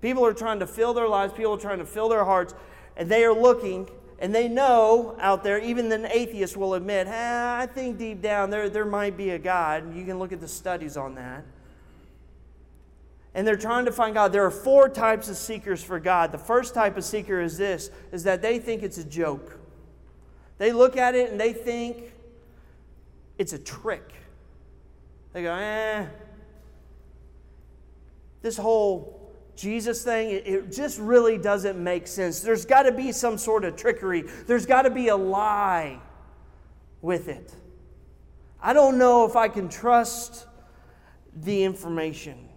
People 0.00 0.24
are 0.26 0.34
trying 0.34 0.58
to 0.60 0.66
fill 0.66 0.94
their 0.94 1.08
lives, 1.08 1.32
people 1.32 1.54
are 1.54 1.60
trying 1.60 1.78
to 1.78 1.86
fill 1.86 2.08
their 2.08 2.24
hearts, 2.24 2.54
and 2.96 3.08
they 3.08 3.24
are 3.24 3.34
looking 3.34 3.88
and 4.22 4.32
they 4.32 4.46
know 4.46 5.16
out 5.18 5.42
there, 5.42 5.58
even 5.58 5.90
an 5.90 6.06
atheist 6.06 6.56
will 6.56 6.74
admit, 6.74 7.08
eh, 7.08 7.56
I 7.58 7.66
think 7.66 7.98
deep 7.98 8.22
down 8.22 8.50
there, 8.50 8.70
there 8.70 8.84
might 8.84 9.16
be 9.16 9.30
a 9.30 9.38
God. 9.38 9.96
You 9.96 10.04
can 10.04 10.20
look 10.20 10.30
at 10.30 10.40
the 10.40 10.46
studies 10.46 10.96
on 10.96 11.16
that. 11.16 11.44
And 13.34 13.46
they're 13.46 13.56
trying 13.56 13.86
to 13.86 13.92
find 13.92 14.14
God. 14.14 14.32
There 14.32 14.44
are 14.44 14.50
four 14.50 14.88
types 14.88 15.28
of 15.28 15.36
seekers 15.36 15.82
for 15.82 15.98
God. 15.98 16.32
The 16.32 16.38
first 16.38 16.74
type 16.74 16.96
of 16.96 17.04
seeker 17.04 17.40
is 17.40 17.56
this, 17.56 17.90
is 18.12 18.24
that 18.24 18.42
they 18.42 18.58
think 18.58 18.82
it's 18.82 18.98
a 18.98 19.04
joke. 19.04 19.58
They 20.58 20.72
look 20.72 20.96
at 20.96 21.14
it 21.14 21.30
and 21.30 21.40
they 21.40 21.52
think 21.52 22.12
it's 23.38 23.52
a 23.52 23.58
trick. 23.58 24.12
They 25.32 25.42
go, 25.42 25.54
eh, 25.54 26.06
this 28.42 28.56
whole 28.56 29.22
Jesus 29.56 30.04
thing, 30.04 30.30
it, 30.30 30.72
just 30.72 30.98
really 30.98 31.38
doesn't 31.38 31.82
make 31.82 32.06
sense. 32.06 32.40
There's 32.40 32.66
got 32.66 32.82
to 32.82 32.92
be 32.92 33.12
some 33.12 33.38
sort 33.38 33.64
of 33.64 33.76
trickery, 33.76 34.22
there's 34.46 34.66
got 34.66 34.82
to 34.82 34.90
be 34.90 35.08
a 35.08 35.16
lie 35.16 36.00
with 37.00 37.28
it. 37.28 37.54
I 38.60 38.72
don't 38.72 38.98
know 38.98 39.24
if 39.26 39.36
I 39.36 39.48
can 39.48 39.68
trust 39.68 40.46
the 41.34 41.64
information. 41.64 42.48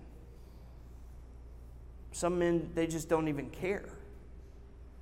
Some 2.15 2.39
men, 2.39 2.69
they 2.73 2.87
just 2.87 3.09
don't 3.09 3.27
even 3.27 3.49
care. 3.49 3.89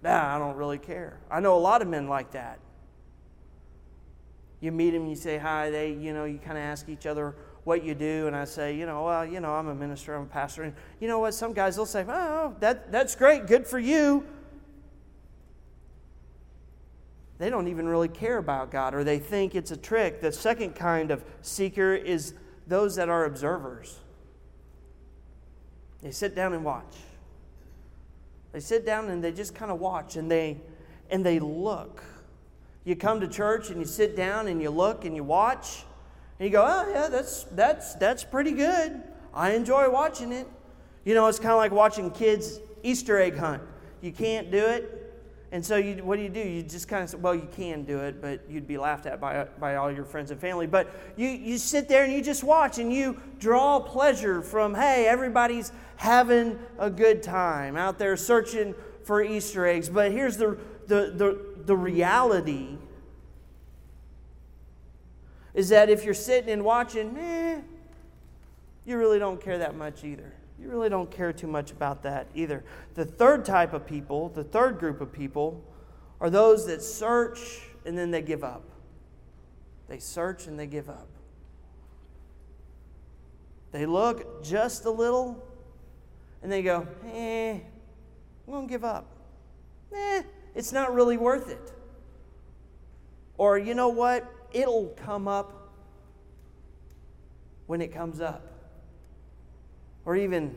Nah, 0.01 0.35
I 0.35 0.39
don't 0.39 0.55
really 0.55 0.79
care. 0.79 1.19
I 1.29 1.41
know 1.41 1.55
a 1.55 1.59
lot 1.59 1.83
of 1.83 1.87
men 1.87 2.07
like 2.07 2.31
that. 2.31 2.57
You 4.61 4.71
meet 4.71 4.91
them, 4.91 5.05
you 5.05 5.13
say 5.13 5.37
hi, 5.37 5.69
they, 5.69 5.91
you 5.91 6.11
know, 6.11 6.25
you 6.25 6.39
kind 6.39 6.57
of 6.57 6.63
ask 6.63 6.89
each 6.89 7.05
other, 7.05 7.35
what 7.65 7.83
you 7.83 7.93
do, 7.93 8.25
and 8.25 8.35
I 8.35 8.45
say, 8.45 8.75
you 8.75 8.87
know, 8.87 9.03
well, 9.03 9.23
you 9.27 9.41
know, 9.41 9.53
I'm 9.53 9.67
a 9.67 9.75
minister, 9.75 10.15
I'm 10.15 10.23
a 10.23 10.25
pastor, 10.25 10.63
and 10.63 10.73
you 10.99 11.07
know 11.07 11.19
what? 11.19 11.35
Some 11.35 11.53
guys 11.53 11.75
they'll 11.75 11.85
say, 11.85 12.03
oh, 12.07 12.11
oh, 12.11 12.55
that 12.61 12.91
that's 12.91 13.15
great, 13.15 13.45
good 13.45 13.67
for 13.67 13.77
you. 13.77 14.25
They 17.37 17.51
don't 17.51 17.67
even 17.67 17.87
really 17.87 18.07
care 18.07 18.39
about 18.39 18.71
God, 18.71 18.95
or 18.95 19.03
they 19.03 19.19
think 19.19 19.53
it's 19.53 19.69
a 19.69 19.77
trick. 19.77 20.19
The 20.19 20.31
second 20.31 20.73
kind 20.73 21.11
of 21.11 21.23
seeker 21.43 21.93
is 21.93 22.33
those 22.65 22.95
that 22.95 23.07
are 23.07 23.25
observers. 23.25 23.99
They 26.03 26.11
sit 26.11 26.35
down 26.35 26.53
and 26.53 26.63
watch. 26.63 26.97
They 28.51 28.59
sit 28.59 28.85
down 28.85 29.09
and 29.09 29.23
they 29.23 29.31
just 29.31 29.55
kind 29.55 29.71
of 29.71 29.79
watch 29.79 30.15
and 30.15 30.29
they 30.29 30.57
and 31.09 31.25
they 31.25 31.39
look. 31.39 32.03
You 32.85 32.95
come 32.95 33.21
to 33.21 33.27
church 33.27 33.69
and 33.69 33.79
you 33.79 33.85
sit 33.85 34.15
down 34.15 34.47
and 34.47 34.61
you 34.61 34.69
look 34.69 35.05
and 35.05 35.15
you 35.15 35.23
watch 35.23 35.83
and 36.39 36.47
you 36.47 36.51
go, 36.51 36.65
oh, 36.67 36.91
yeah, 36.91 37.07
that's, 37.07 37.43
that's, 37.51 37.95
that's 37.95 38.23
pretty 38.23 38.51
good. 38.51 39.01
I 39.33 39.51
enjoy 39.51 39.89
watching 39.89 40.31
it. 40.31 40.47
You 41.05 41.13
know, 41.13 41.27
it's 41.27 41.39
kind 41.39 41.51
of 41.51 41.57
like 41.57 41.71
watching 41.71 42.11
kids 42.11 42.59
Easter 42.81 43.19
egg 43.19 43.37
hunt. 43.37 43.61
You 44.01 44.11
can't 44.11 44.51
do 44.51 44.57
it. 44.57 45.02
And 45.53 45.63
so, 45.63 45.75
you, 45.75 46.03
what 46.03 46.15
do 46.15 46.23
you 46.23 46.29
do? 46.29 46.39
You 46.39 46.63
just 46.63 46.87
kind 46.87 47.03
of 47.03 47.11
say, 47.11 47.17
well, 47.17 47.35
you 47.35 47.47
can 47.55 47.83
do 47.83 47.99
it, 47.99 48.19
but 48.19 48.41
you'd 48.49 48.65
be 48.65 48.79
laughed 48.79 49.05
at 49.05 49.21
by, 49.21 49.45
by 49.59 49.75
all 49.75 49.91
your 49.91 50.03
friends 50.03 50.31
and 50.31 50.41
family. 50.41 50.65
But 50.65 50.89
you, 51.15 51.29
you 51.29 51.59
sit 51.59 51.87
there 51.87 52.03
and 52.03 52.11
you 52.11 52.23
just 52.23 52.43
watch 52.43 52.79
and 52.79 52.91
you 52.91 53.21
draw 53.37 53.79
pleasure 53.79 54.41
from, 54.41 54.73
hey, 54.73 55.05
everybody's 55.05 55.71
having 55.97 56.57
a 56.79 56.89
good 56.89 57.21
time 57.21 57.77
out 57.77 57.99
there 57.99 58.17
searching 58.17 58.73
for 59.03 59.21
Easter 59.21 59.67
eggs. 59.67 59.89
But 59.89 60.11
here's 60.11 60.37
the, 60.37 60.57
the, 60.87 61.13
the, 61.15 61.45
the 61.65 61.77
reality 61.77 62.79
is 65.53 65.69
that 65.69 65.87
if 65.87 66.03
you're 66.03 66.15
sitting 66.15 66.49
and 66.49 66.65
watching, 66.65 67.15
eh, 67.15 67.59
you 68.87 68.97
really 68.97 69.19
don't 69.19 69.39
care 69.39 69.59
that 69.59 69.75
much 69.75 70.03
either. 70.03 70.33
You 70.59 70.69
really 70.69 70.89
don't 70.89 71.09
care 71.09 71.33
too 71.33 71.47
much 71.47 71.71
about 71.71 72.03
that 72.03 72.27
either. 72.35 72.63
The 72.93 73.05
third 73.05 73.45
type 73.45 73.73
of 73.73 73.85
people, 73.85 74.29
the 74.29 74.43
third 74.43 74.79
group 74.79 75.01
of 75.01 75.11
people, 75.11 75.63
are 76.21 76.29
those 76.29 76.65
that 76.67 76.81
search 76.81 77.61
and 77.85 77.97
then 77.97 78.11
they 78.11 78.21
give 78.21 78.43
up. 78.43 78.63
They 79.87 79.99
search 79.99 80.47
and 80.47 80.57
they 80.57 80.67
give 80.67 80.89
up. 80.89 81.07
They 83.71 83.85
look 83.85 84.43
just 84.43 84.85
a 84.85 84.91
little 84.91 85.43
and 86.41 86.51
they 86.51 86.61
go, 86.61 86.87
eh, 87.11 87.53
I'm 88.47 88.53
going 88.53 88.67
to 88.67 88.71
give 88.71 88.85
up. 88.85 89.07
Eh, 89.93 90.23
it's 90.55 90.71
not 90.71 90.93
really 90.93 91.17
worth 91.17 91.49
it. 91.49 91.73
Or, 93.37 93.57
you 93.57 93.73
know 93.73 93.89
what? 93.89 94.29
it'll 94.53 94.93
come 95.03 95.27
up 95.27 95.71
when 97.65 97.81
it 97.81 97.91
comes 97.91 98.21
up. 98.21 98.52
Or 100.05 100.15
even, 100.15 100.55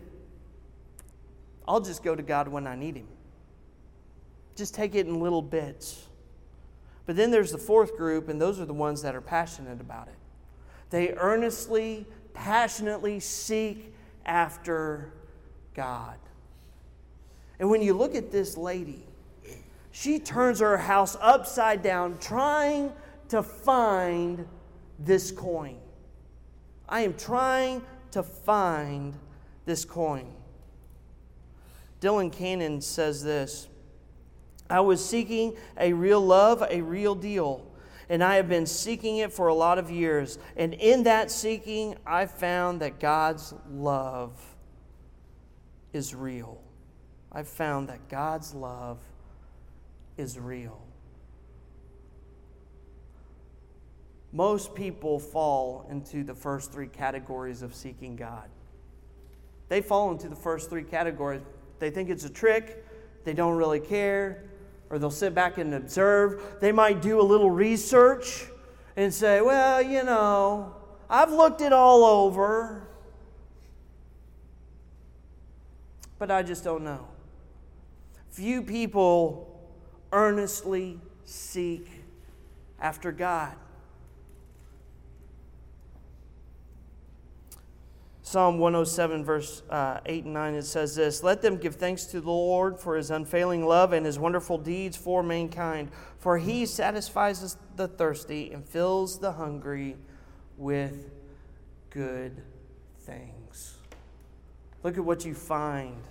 I'll 1.67 1.81
just 1.81 2.03
go 2.03 2.15
to 2.15 2.23
God 2.23 2.49
when 2.49 2.67
I 2.67 2.75
need 2.75 2.97
Him. 2.97 3.07
Just 4.57 4.75
take 4.75 4.95
it 4.95 5.07
in 5.07 5.21
little 5.21 5.43
bits. 5.43 6.07
But 7.05 7.17
then 7.17 7.31
there's 7.31 7.53
the 7.53 7.59
fourth 7.59 7.97
group, 7.97 8.29
and 8.29 8.41
those 8.41 8.59
are 8.59 8.65
the 8.65 8.75
ones 8.75 9.03
that 9.03 9.15
are 9.15 9.21
passionate 9.21 9.81
about 9.81 10.09
it. 10.09 10.15
They 10.91 11.13
earnestly, 11.13 12.07
passionately 12.35 13.21
seek 13.21 13.95
after 14.25 15.13
God. 15.75 16.19
And 17.59 17.71
when 17.71 17.83
you 17.83 17.95
look 17.95 18.15
at 18.15 18.31
this 18.31 18.57
lady, 18.57 19.05
she 19.93 20.19
turns 20.19 20.61
her 20.61 20.77
house 20.77 21.17
upside 21.21 21.83
down 21.83 22.19
trying 22.19 22.93
to 23.29 23.43
find 23.43 24.47
this 24.99 25.31
coin. 25.31 25.79
I 26.89 27.01
am 27.01 27.15
trying 27.15 27.83
to 28.11 28.23
find 28.23 29.15
this 29.67 29.85
coin. 29.85 30.33
Dyan 32.01 32.31
Cannon 32.31 32.81
says 32.81 33.23
this 33.23 33.69
I 34.71 34.81
was 34.81 35.05
seeking 35.05 35.57
a 35.79 35.93
real 35.93 36.21
love, 36.21 36.65
a 36.69 36.81
real 36.81 37.15
deal, 37.15 37.67
and 38.09 38.23
I 38.23 38.37
have 38.37 38.49
been 38.49 38.67
seeking 38.67 39.19
it 39.19 39.33
for 39.33 39.49
a 39.49 39.55
lot 39.55 39.79
of 39.79 39.91
years. 39.91 40.39
And 40.57 40.75
in 40.75 41.05
that 41.05 41.31
seeking, 41.31 41.97
I 42.07 42.27
found 42.27 42.81
that 42.81 42.99
God's 42.99 43.53
love 43.71 44.41
is 45.93 46.15
real. 46.15 46.61
I 47.31 47.43
found 47.43 47.89
that 47.89 48.09
God's 48.09 48.55
love 48.55 48.99
is 50.17 50.39
real. 50.39 50.81
Most 54.33 54.75
people 54.75 55.19
fall 55.19 55.87
into 55.91 56.23
the 56.23 56.35
first 56.35 56.73
three 56.73 56.89
categories 56.89 57.63
of 57.63 57.75
seeking 57.75 58.17
God. 58.17 58.49
They 59.69 59.81
fall 59.81 60.13
into 60.13 60.29
the 60.29 60.37
first 60.37 60.71
three 60.71 60.85
categories. 60.85 61.43
They 61.79 61.91
think 61.91 62.09
it's 62.09 62.25
a 62.25 62.31
trick, 62.31 62.85
they 63.25 63.35
don't 63.35 63.57
really 63.57 63.81
care, 63.81 64.45
or 64.91 64.99
they'll 64.99 65.11
sit 65.11 65.35
back 65.35 65.59
and 65.59 65.75
observe. 65.75 66.57
They 66.61 66.73
might 66.73 67.03
do 67.03 67.21
a 67.21 67.23
little 67.23 67.51
research 67.51 68.47
and 68.97 69.13
say, 69.13 69.41
well, 69.41 69.83
you 69.83 70.05
know, 70.05 70.75
I've 71.11 71.33
looked 71.33 71.61
it 71.61 71.73
all 71.73 72.05
over, 72.05 72.87
but 76.19 76.31
I 76.31 76.43
just 76.43 76.65
don't 76.65 76.85
know. 76.85 77.07
Few 78.31 78.63
people 78.63 79.61
earnestly 80.13 81.01
seek 81.25 81.89
after 82.81 83.13
God. 83.13 83.55
Psalm 88.27 88.59
107, 88.59 89.25
verse 89.25 89.63
uh, 89.71 90.01
8 90.05 90.25
and 90.25 90.35
9, 90.35 90.55
it 90.55 90.65
says 90.65 90.97
this 90.97 91.23
Let 91.23 91.43
them 91.43 91.59
give 91.59 91.77
thanks 91.77 92.07
to 92.07 92.21
the 92.21 92.29
Lord 92.29 92.77
for 92.77 92.97
his 92.97 93.13
unfailing 93.13 93.65
love 93.65 93.93
and 93.93 94.05
his 94.05 94.19
wonderful 94.19 94.59
deeds 94.59 94.97
for 94.97 95.23
mankind. 95.23 95.91
For 96.19 96.37
he 96.37 96.67
satisfies 96.67 97.57
the 97.77 97.87
thirsty 97.87 98.51
and 98.51 98.69
fills 98.69 99.21
the 99.21 99.31
hungry 99.31 99.97
with 100.57 101.09
good 101.91 102.43
things. 103.03 103.77
Look 104.83 104.99
at 104.99 105.05
what 105.05 105.25
you 105.25 105.33
find, 105.33 106.03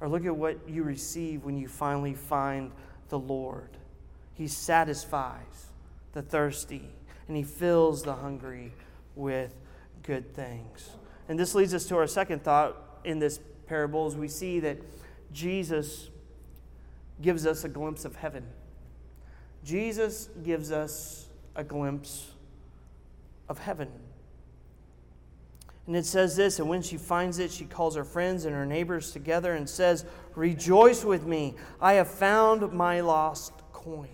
or 0.00 0.08
look 0.10 0.26
at 0.26 0.36
what 0.36 0.68
you 0.68 0.82
receive 0.82 1.44
when 1.44 1.56
you 1.56 1.66
finally 1.66 2.12
find 2.12 2.72
the 3.08 3.18
Lord. 3.18 3.70
He 4.34 4.46
satisfies 4.46 5.68
the 6.12 6.20
thirsty 6.20 6.90
and 7.26 7.38
he 7.38 7.42
fills 7.42 8.02
the 8.02 8.16
hungry 8.16 8.74
with 9.14 9.54
good 10.08 10.34
things. 10.34 10.96
And 11.28 11.38
this 11.38 11.54
leads 11.54 11.74
us 11.74 11.84
to 11.88 11.96
our 11.98 12.06
second 12.06 12.42
thought 12.42 13.00
in 13.04 13.18
this 13.18 13.38
parable 13.66 14.06
as 14.06 14.16
we 14.16 14.26
see 14.26 14.58
that 14.60 14.78
Jesus 15.34 16.08
gives 17.20 17.44
us 17.44 17.64
a 17.64 17.68
glimpse 17.68 18.06
of 18.06 18.16
heaven. 18.16 18.42
Jesus 19.62 20.30
gives 20.42 20.72
us 20.72 21.28
a 21.54 21.62
glimpse 21.62 22.30
of 23.50 23.58
heaven. 23.58 23.90
And 25.86 25.94
it 25.94 26.06
says 26.06 26.34
this, 26.36 26.58
and 26.58 26.70
when 26.70 26.80
she 26.80 26.96
finds 26.96 27.38
it, 27.38 27.52
she 27.52 27.66
calls 27.66 27.94
her 27.94 28.04
friends 28.04 28.46
and 28.46 28.54
her 28.54 28.64
neighbors 28.64 29.12
together 29.12 29.52
and 29.52 29.68
says, 29.68 30.06
Rejoice 30.34 31.04
with 31.04 31.26
me, 31.26 31.54
I 31.82 31.94
have 31.94 32.08
found 32.08 32.72
my 32.72 33.00
lost 33.00 33.52
coin. 33.74 34.08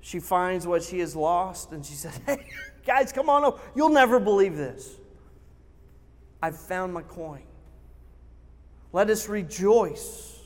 She 0.00 0.20
finds 0.20 0.66
what 0.66 0.82
she 0.82 0.98
has 1.00 1.14
lost 1.14 1.72
and 1.72 1.84
she 1.84 1.94
says, 1.94 2.18
Hey, 2.26 2.46
guys, 2.84 3.12
come 3.12 3.28
on 3.28 3.44
over. 3.44 3.60
You'll 3.74 3.90
never 3.90 4.18
believe 4.18 4.56
this. 4.56 4.96
I've 6.42 6.58
found 6.58 6.94
my 6.94 7.02
coin. 7.02 7.42
Let 8.92 9.10
us 9.10 9.28
rejoice, 9.28 10.38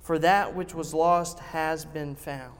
for 0.00 0.18
that 0.18 0.54
which 0.54 0.74
was 0.74 0.92
lost 0.92 1.38
has 1.38 1.84
been 1.84 2.16
found. 2.16 2.54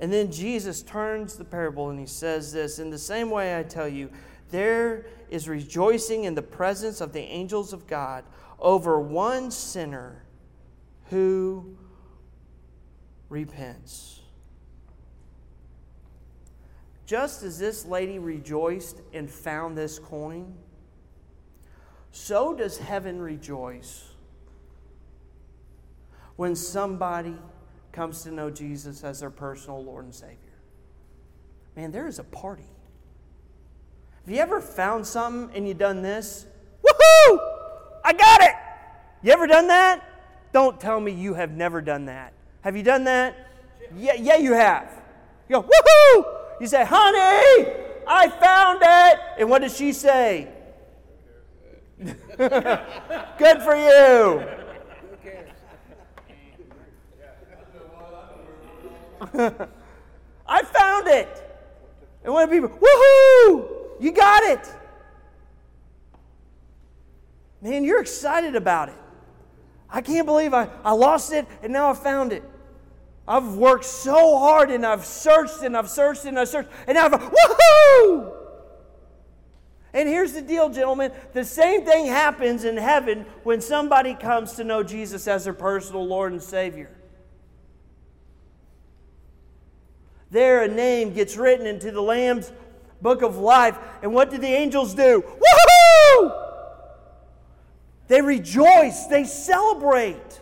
And 0.00 0.12
then 0.12 0.30
Jesus 0.30 0.82
turns 0.82 1.36
the 1.36 1.44
parable 1.44 1.90
and 1.90 1.98
he 1.98 2.06
says 2.06 2.52
this 2.52 2.78
In 2.78 2.90
the 2.90 2.98
same 2.98 3.30
way, 3.30 3.58
I 3.58 3.62
tell 3.62 3.88
you, 3.88 4.10
there 4.50 5.06
is 5.30 5.48
rejoicing 5.48 6.24
in 6.24 6.34
the 6.34 6.42
presence 6.42 7.00
of 7.00 7.12
the 7.12 7.20
angels 7.20 7.72
of 7.72 7.86
God 7.86 8.24
over 8.58 9.00
one 9.00 9.50
sinner 9.50 10.24
who 11.06 11.76
repents. 13.28 14.20
Just 17.06 17.42
as 17.42 17.58
this 17.58 17.86
lady 17.86 18.18
rejoiced 18.18 19.00
and 19.14 19.30
found 19.30 19.76
this 19.76 19.98
coin, 19.98 20.54
so 22.10 22.54
does 22.54 22.78
heaven 22.78 23.20
rejoice 23.20 24.10
when 26.36 26.54
somebody 26.54 27.34
comes 27.92 28.22
to 28.22 28.30
know 28.30 28.50
Jesus 28.50 29.02
as 29.02 29.20
their 29.20 29.30
personal 29.30 29.82
Lord 29.82 30.04
and 30.04 30.14
Savior. 30.14 30.36
Man, 31.74 31.90
there 31.90 32.06
is 32.06 32.18
a 32.18 32.24
party. 32.24 32.70
Have 34.24 34.34
you 34.34 34.40
ever 34.40 34.60
found 34.60 35.06
something 35.06 35.56
and 35.56 35.66
you 35.66 35.74
done 35.74 36.02
this? 36.02 36.46
Woohoo! 36.82 37.38
I 38.04 38.12
got 38.12 38.42
it! 38.42 38.54
You 39.22 39.32
ever 39.32 39.46
done 39.46 39.68
that? 39.68 40.04
Don't 40.52 40.80
tell 40.80 41.00
me 41.00 41.12
you 41.12 41.34
have 41.34 41.50
never 41.50 41.80
done 41.80 42.04
that. 42.06 42.34
Have 42.62 42.76
you 42.76 42.82
done 42.82 43.04
that? 43.04 43.34
Yeah, 43.96 44.14
yeah, 44.14 44.36
you 44.36 44.52
have. 44.52 44.90
You 45.48 45.56
go, 45.56 45.62
woohoo! 45.62 46.24
You 46.60 46.66
say, 46.66 46.84
honey, 46.84 47.72
I 48.06 48.28
found 48.28 48.80
it. 48.82 49.20
And 49.38 49.48
what 49.48 49.62
does 49.62 49.76
she 49.76 49.92
say? 49.92 50.48
Good 52.36 53.62
for 53.62 53.76
you. 53.76 54.46
I 60.46 60.62
found 60.62 61.08
it. 61.08 61.44
And 62.24 62.32
one 62.32 62.44
of 62.44 62.50
people, 62.50 62.68
woohoo! 62.68 64.00
You 64.00 64.12
got 64.12 64.42
it. 64.44 64.74
Man, 67.60 67.82
you're 67.84 68.00
excited 68.00 68.54
about 68.54 68.88
it. 68.90 68.94
I 69.90 70.00
can't 70.00 70.26
believe 70.26 70.52
I, 70.52 70.68
I 70.84 70.92
lost 70.92 71.32
it 71.32 71.46
and 71.62 71.72
now 71.72 71.90
I 71.90 71.94
found 71.94 72.32
it. 72.32 72.42
I've 73.26 73.54
worked 73.54 73.84
so 73.84 74.38
hard 74.38 74.70
and 74.70 74.86
I've 74.86 75.04
searched 75.04 75.62
and 75.62 75.76
I've 75.76 75.90
searched 75.90 76.24
and 76.24 76.38
I've 76.38 76.48
searched 76.48 76.70
and 76.86 76.96
I've, 76.96 77.12
woohoo! 77.12 78.34
And 79.92 80.08
here's 80.08 80.32
the 80.32 80.42
deal, 80.42 80.68
gentlemen. 80.70 81.12
The 81.32 81.44
same 81.44 81.84
thing 81.84 82.06
happens 82.06 82.64
in 82.64 82.76
heaven 82.76 83.26
when 83.42 83.60
somebody 83.60 84.14
comes 84.14 84.52
to 84.54 84.64
know 84.64 84.82
Jesus 84.82 85.26
as 85.26 85.44
their 85.44 85.54
personal 85.54 86.06
Lord 86.06 86.32
and 86.32 86.42
Savior. 86.42 86.90
There, 90.30 90.62
a 90.62 90.68
name 90.68 91.14
gets 91.14 91.36
written 91.36 91.66
into 91.66 91.90
the 91.90 92.02
Lamb's 92.02 92.52
book 93.00 93.22
of 93.22 93.38
life. 93.38 93.78
And 94.02 94.12
what 94.12 94.30
do 94.30 94.38
the 94.38 94.46
angels 94.46 94.94
do? 94.94 95.22
Woohoo! 95.22 96.47
They 98.08 98.22
rejoice, 98.22 99.06
they 99.06 99.24
celebrate. 99.24 100.40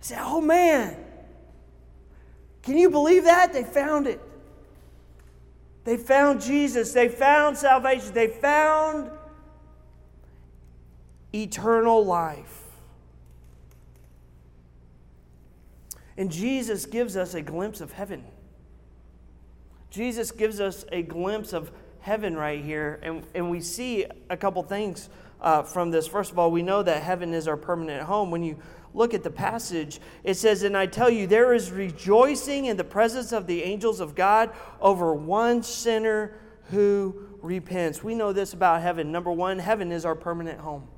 Say, 0.00 0.16
oh 0.18 0.40
man, 0.40 0.96
can 2.62 2.76
you 2.76 2.90
believe 2.90 3.24
that? 3.24 3.52
They 3.52 3.64
found 3.64 4.06
it. 4.06 4.20
They 5.84 5.96
found 5.96 6.42
Jesus. 6.42 6.92
They 6.92 7.08
found 7.08 7.56
salvation. 7.56 8.12
They 8.12 8.28
found 8.28 9.10
eternal 11.34 12.04
life. 12.04 12.64
And 16.16 16.30
Jesus 16.30 16.84
gives 16.84 17.16
us 17.16 17.34
a 17.34 17.40
glimpse 17.40 17.80
of 17.80 17.92
heaven. 17.92 18.24
Jesus 19.90 20.30
gives 20.30 20.60
us 20.60 20.84
a 20.90 21.02
glimpse 21.02 21.52
of 21.52 21.70
heaven 22.00 22.36
right 22.36 22.62
here. 22.62 22.98
And, 23.02 23.24
and 23.34 23.50
we 23.50 23.60
see 23.60 24.04
a 24.28 24.36
couple 24.36 24.62
things 24.62 25.08
uh, 25.40 25.62
from 25.62 25.90
this. 25.90 26.06
First 26.06 26.32
of 26.32 26.38
all, 26.38 26.50
we 26.50 26.62
know 26.62 26.82
that 26.82 27.02
heaven 27.02 27.32
is 27.32 27.48
our 27.48 27.56
permanent 27.56 28.02
home. 28.04 28.30
When 28.30 28.42
you 28.42 28.58
look 28.94 29.14
at 29.14 29.22
the 29.22 29.30
passage, 29.30 30.00
it 30.24 30.34
says, 30.34 30.62
And 30.62 30.76
I 30.76 30.86
tell 30.86 31.10
you, 31.10 31.26
there 31.26 31.52
is 31.54 31.70
rejoicing 31.70 32.66
in 32.66 32.76
the 32.76 32.84
presence 32.84 33.32
of 33.32 33.46
the 33.46 33.62
angels 33.62 34.00
of 34.00 34.14
God 34.14 34.50
over 34.80 35.14
one 35.14 35.62
sinner 35.62 36.34
who 36.70 37.28
repents. 37.40 38.02
We 38.02 38.14
know 38.14 38.32
this 38.32 38.52
about 38.52 38.82
heaven. 38.82 39.12
Number 39.12 39.32
one, 39.32 39.58
heaven 39.58 39.92
is 39.92 40.04
our 40.04 40.14
permanent 40.14 40.60
home. 40.60 40.88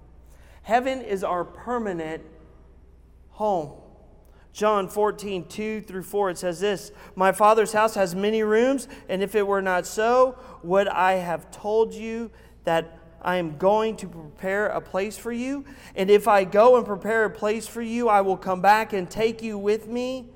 Heaven 0.63 1.01
is 1.01 1.25
our 1.25 1.45
permanent 1.45 2.23
home. 3.31 3.73
John 4.53 4.89
14, 4.89 5.47
2 5.47 5.81
through 5.83 6.03
4, 6.03 6.31
it 6.31 6.39
says 6.39 6.61
this 6.61 6.91
My 7.15 7.33
Father's 7.33 7.73
house 7.73 7.95
has 7.95 8.15
many 8.15 8.43
rooms, 8.43 8.89
and 9.09 9.23
if 9.23 9.35
it 9.35 9.47
were 9.47 9.63
not 9.63 9.87
so, 9.87 10.37
would 10.63 10.89
I 10.89 11.15
have 11.15 11.51
told 11.51 11.95
you 11.95 12.31
that 12.65 13.00
I 13.23 13.37
am 13.37 13.59
going 13.59 13.97
to 13.99 14.09
prepare 14.09 14.69
a 14.69 14.81
place 14.81 15.17
for 15.17 15.33
you? 15.33 15.65
And 15.95 16.11
if 16.11 16.27
I 16.27 16.45
go 16.45 16.77
and 16.77 16.87
prepare 16.87 17.25
a 17.25 17.31
place 17.31 17.67
for 17.67 17.83
you, 17.83 18.09
I 18.09 18.21
will 18.23 18.37
come 18.37 18.61
back 18.61 18.93
and 18.93 19.11
take 19.11 19.43
you 19.43 19.59
with 19.59 19.87
me, 19.87 20.27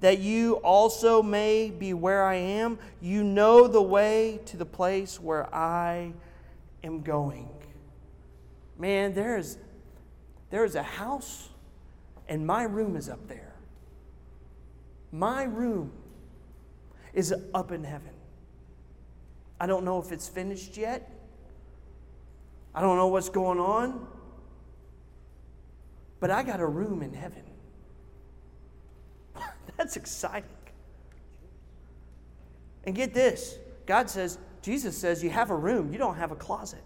that 0.00 0.18
you 0.18 0.54
also 0.56 1.22
may 1.22 1.70
be 1.70 1.94
where 1.94 2.24
I 2.24 2.34
am. 2.34 2.78
You 3.00 3.22
know 3.22 3.68
the 3.68 3.82
way 3.82 4.40
to 4.46 4.56
the 4.56 4.66
place 4.66 5.20
where 5.20 5.52
I 5.54 6.12
am 6.82 7.02
going. 7.02 7.48
Man, 8.78 9.14
there 9.14 9.36
is, 9.36 9.58
there 10.50 10.64
is 10.64 10.74
a 10.74 10.82
house 10.82 11.50
and 12.28 12.46
my 12.46 12.62
room 12.62 12.96
is 12.96 13.08
up 13.08 13.28
there. 13.28 13.52
My 15.12 15.44
room 15.44 15.92
is 17.12 17.34
up 17.52 17.70
in 17.70 17.84
heaven. 17.84 18.14
I 19.60 19.66
don't 19.66 19.84
know 19.84 20.00
if 20.00 20.10
it's 20.10 20.28
finished 20.28 20.76
yet. 20.76 21.11
I 22.74 22.80
don't 22.80 22.96
know 22.96 23.08
what's 23.08 23.28
going 23.28 23.58
on. 23.58 24.06
But 26.20 26.30
I 26.30 26.42
got 26.42 26.60
a 26.60 26.66
room 26.66 27.02
in 27.02 27.12
heaven. 27.12 27.42
That's 29.76 29.96
exciting. 29.96 30.48
And 32.84 32.94
get 32.94 33.14
this 33.14 33.58
God 33.86 34.08
says, 34.08 34.38
Jesus 34.62 34.96
says, 34.96 35.22
you 35.22 35.30
have 35.30 35.50
a 35.50 35.56
room, 35.56 35.92
you 35.92 35.98
don't 35.98 36.14
have 36.14 36.30
a 36.30 36.36
closet. 36.36 36.84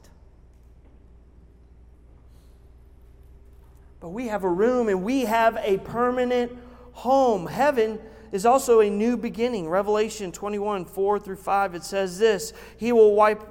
But 4.01 4.11
we 4.11 4.29
have 4.29 4.44
a 4.44 4.51
room 4.51 4.88
and 4.88 5.03
we 5.03 5.22
have 5.22 5.59
a 5.62 5.79
permanent 5.79 6.53
home. 6.92 7.46
Heaven 7.46 7.99
is 8.33 8.46
also 8.46 8.81
a 8.81 8.90
new 8.90 9.16
beginning. 9.16 9.68
Revelation 9.68 10.33
21 10.33 10.85
4 10.85 11.18
through 11.18 11.37
5, 11.37 11.75
it 11.75 11.85
says 11.85 12.18
this 12.18 12.53
He 12.77 12.92
will 12.92 13.14
wipe 13.14 13.42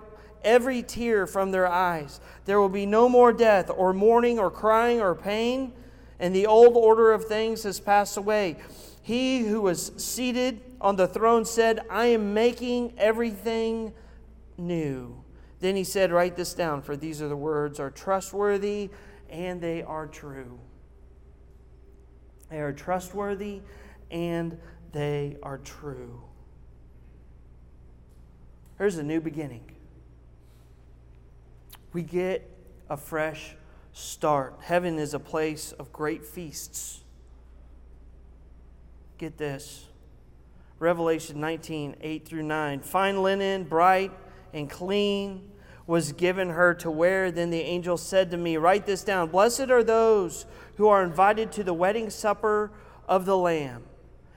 every 0.45 0.81
tear 0.81 1.27
from 1.27 1.51
their 1.51 1.67
eyes. 1.67 2.21
There 2.45 2.61
will 2.61 2.69
be 2.69 2.85
no 2.85 3.09
more 3.09 3.33
death, 3.33 3.69
or 3.75 3.91
mourning, 3.91 4.39
or 4.39 4.49
crying, 4.49 5.01
or 5.01 5.15
pain, 5.15 5.73
and 6.19 6.33
the 6.33 6.47
old 6.47 6.77
order 6.77 7.11
of 7.11 7.25
things 7.25 7.63
has 7.63 7.81
passed 7.81 8.15
away. 8.15 8.55
He 9.01 9.39
who 9.39 9.61
was 9.61 9.91
seated 9.97 10.61
on 10.79 10.95
the 10.95 11.07
throne 11.07 11.43
said, 11.43 11.81
I 11.89 12.05
am 12.07 12.33
making 12.33 12.93
everything 12.97 13.93
new. 14.57 15.23
Then 15.59 15.75
he 15.75 15.83
said, 15.83 16.11
Write 16.11 16.35
this 16.35 16.53
down, 16.53 16.81
for 16.81 16.95
these 16.95 17.21
are 17.21 17.27
the 17.27 17.35
words 17.35 17.79
are 17.79 17.91
trustworthy 17.91 18.89
and 19.29 19.61
they 19.61 19.83
are 19.83 20.07
true. 20.07 20.59
They 22.49 22.59
are 22.59 22.73
trustworthy 22.73 23.61
and 24.11 24.57
they 24.91 25.37
are 25.43 25.57
true. 25.57 26.21
Here's 28.77 28.97
a 28.97 29.03
new 29.03 29.21
beginning. 29.21 29.74
We 31.95 32.03
get 32.03 32.45
a 32.89 32.97
fresh 32.97 33.55
start. 33.93 34.57
Heaven 34.61 34.99
is 34.99 35.13
a 35.13 35.19
place 35.19 35.71
of 35.71 35.93
great 35.93 36.25
feasts. 36.25 36.99
Get 39.17 39.37
this 39.37 39.85
Revelation 40.77 41.39
19, 41.39 41.95
8 42.01 42.25
through 42.25 42.43
9. 42.43 42.81
Fine 42.81 43.23
linen, 43.23 43.63
bright 43.63 44.11
and 44.51 44.69
clean 44.69 45.49
was 45.87 46.11
given 46.11 46.49
her 46.49 46.73
to 46.73 46.91
wear. 46.91 47.31
Then 47.31 47.49
the 47.49 47.61
angel 47.61 47.95
said 47.95 48.29
to 48.31 48.37
me, 48.37 48.57
Write 48.57 48.85
this 48.85 49.05
down. 49.05 49.29
Blessed 49.29 49.71
are 49.71 49.81
those 49.81 50.45
who 50.75 50.89
are 50.89 51.01
invited 51.01 51.53
to 51.53 51.63
the 51.63 51.73
wedding 51.73 52.09
supper 52.09 52.73
of 53.07 53.25
the 53.25 53.37
Lamb. 53.37 53.85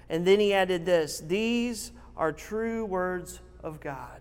And 0.09 0.25
then 0.25 0.39
he 0.39 0.55
added 0.55 0.87
this 0.87 1.19
These 1.19 1.91
are 2.17 2.31
true 2.31 2.85
words 2.85 3.41
of 3.65 3.81
God. 3.81 4.18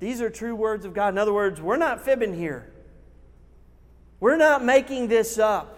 These 0.00 0.20
are 0.20 0.30
true 0.30 0.54
words 0.54 0.84
of 0.84 0.94
God. 0.94 1.08
In 1.14 1.18
other 1.18 1.32
words, 1.32 1.60
we're 1.60 1.76
not 1.76 2.04
fibbing 2.04 2.34
here, 2.34 2.70
we're 4.20 4.36
not 4.36 4.64
making 4.64 5.08
this 5.08 5.38
up. 5.38 5.74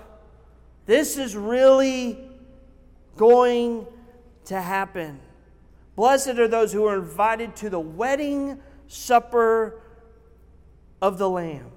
This 0.86 1.18
is 1.18 1.36
really 1.36 2.18
going 3.16 3.86
to 4.46 4.60
happen. 4.60 5.20
Blessed 5.94 6.38
are 6.38 6.48
those 6.48 6.72
who 6.72 6.86
are 6.86 6.96
invited 6.96 7.54
to 7.56 7.70
the 7.70 7.78
wedding 7.78 8.58
supper 8.88 9.82
of 11.00 11.18
the 11.18 11.28
Lamb. 11.28 11.70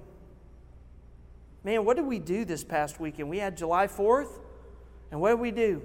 Man, 1.64 1.86
what 1.86 1.96
did 1.98 2.06
we 2.06 2.20
do 2.20 2.44
this 2.46 2.64
past 2.64 3.00
weekend? 3.00 3.30
We 3.30 3.38
had 3.38 3.56
July 3.56 3.88
4th, 3.88 4.30
and 5.12 5.22
what 5.22 5.30
did 5.30 5.40
we 5.40 5.52
do? 5.52 5.82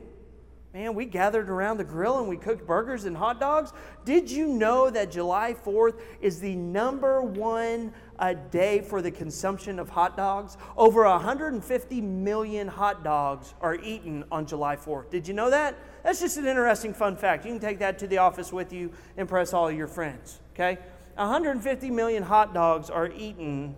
Man, 0.75 0.95
we 0.95 1.07
gathered 1.07 1.49
around 1.49 1.79
the 1.79 1.85
grill 1.85 2.19
and 2.19 2.29
we 2.29 2.37
cooked 2.37 2.67
burgers 2.67 3.07
and 3.07 3.17
hot 3.17 3.41
dogs. 3.41 3.73
Did 4.05 4.31
you 4.31 4.47
know 4.47 4.91
that 4.91 5.11
July 5.11 5.55
4th 5.55 5.99
is 6.21 6.41
the 6.41 6.55
number 6.57 7.23
one 7.23 7.95
a 8.19 8.35
day 8.35 8.83
for 8.83 9.01
the 9.01 9.11
consumption 9.11 9.79
of 9.79 9.89
hot 9.89 10.15
dogs? 10.15 10.59
Over 10.77 11.05
150 11.05 12.01
million 12.03 12.69
hot 12.69 13.03
dogs 13.03 13.55
are 13.63 13.77
eaten 13.77 14.25
on 14.31 14.45
July 14.45 14.77
4th. 14.77 15.09
Did 15.09 15.27
you 15.27 15.33
know 15.33 15.49
that? 15.49 15.75
That's 16.05 16.21
just 16.21 16.37
an 16.37 16.47
interesting 16.47 16.93
fun 16.93 17.17
fact. 17.17 17.47
You 17.47 17.53
can 17.53 17.61
take 17.61 17.79
that 17.79 17.99
to 18.01 18.07
the 18.07 18.19
office 18.19 18.53
with 18.53 18.71
you, 18.71 18.93
impress 19.17 19.55
all 19.55 19.71
your 19.71 19.89
friends, 19.89 20.39
okay? 20.53 20.79
150 21.15 21.91
million 21.91 22.23
hot 22.23 22.53
dogs 22.53 22.91
are 22.91 23.11
eaten 23.13 23.75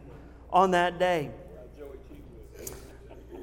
on 0.53 0.72
that 0.72 0.98
day. 0.98 1.31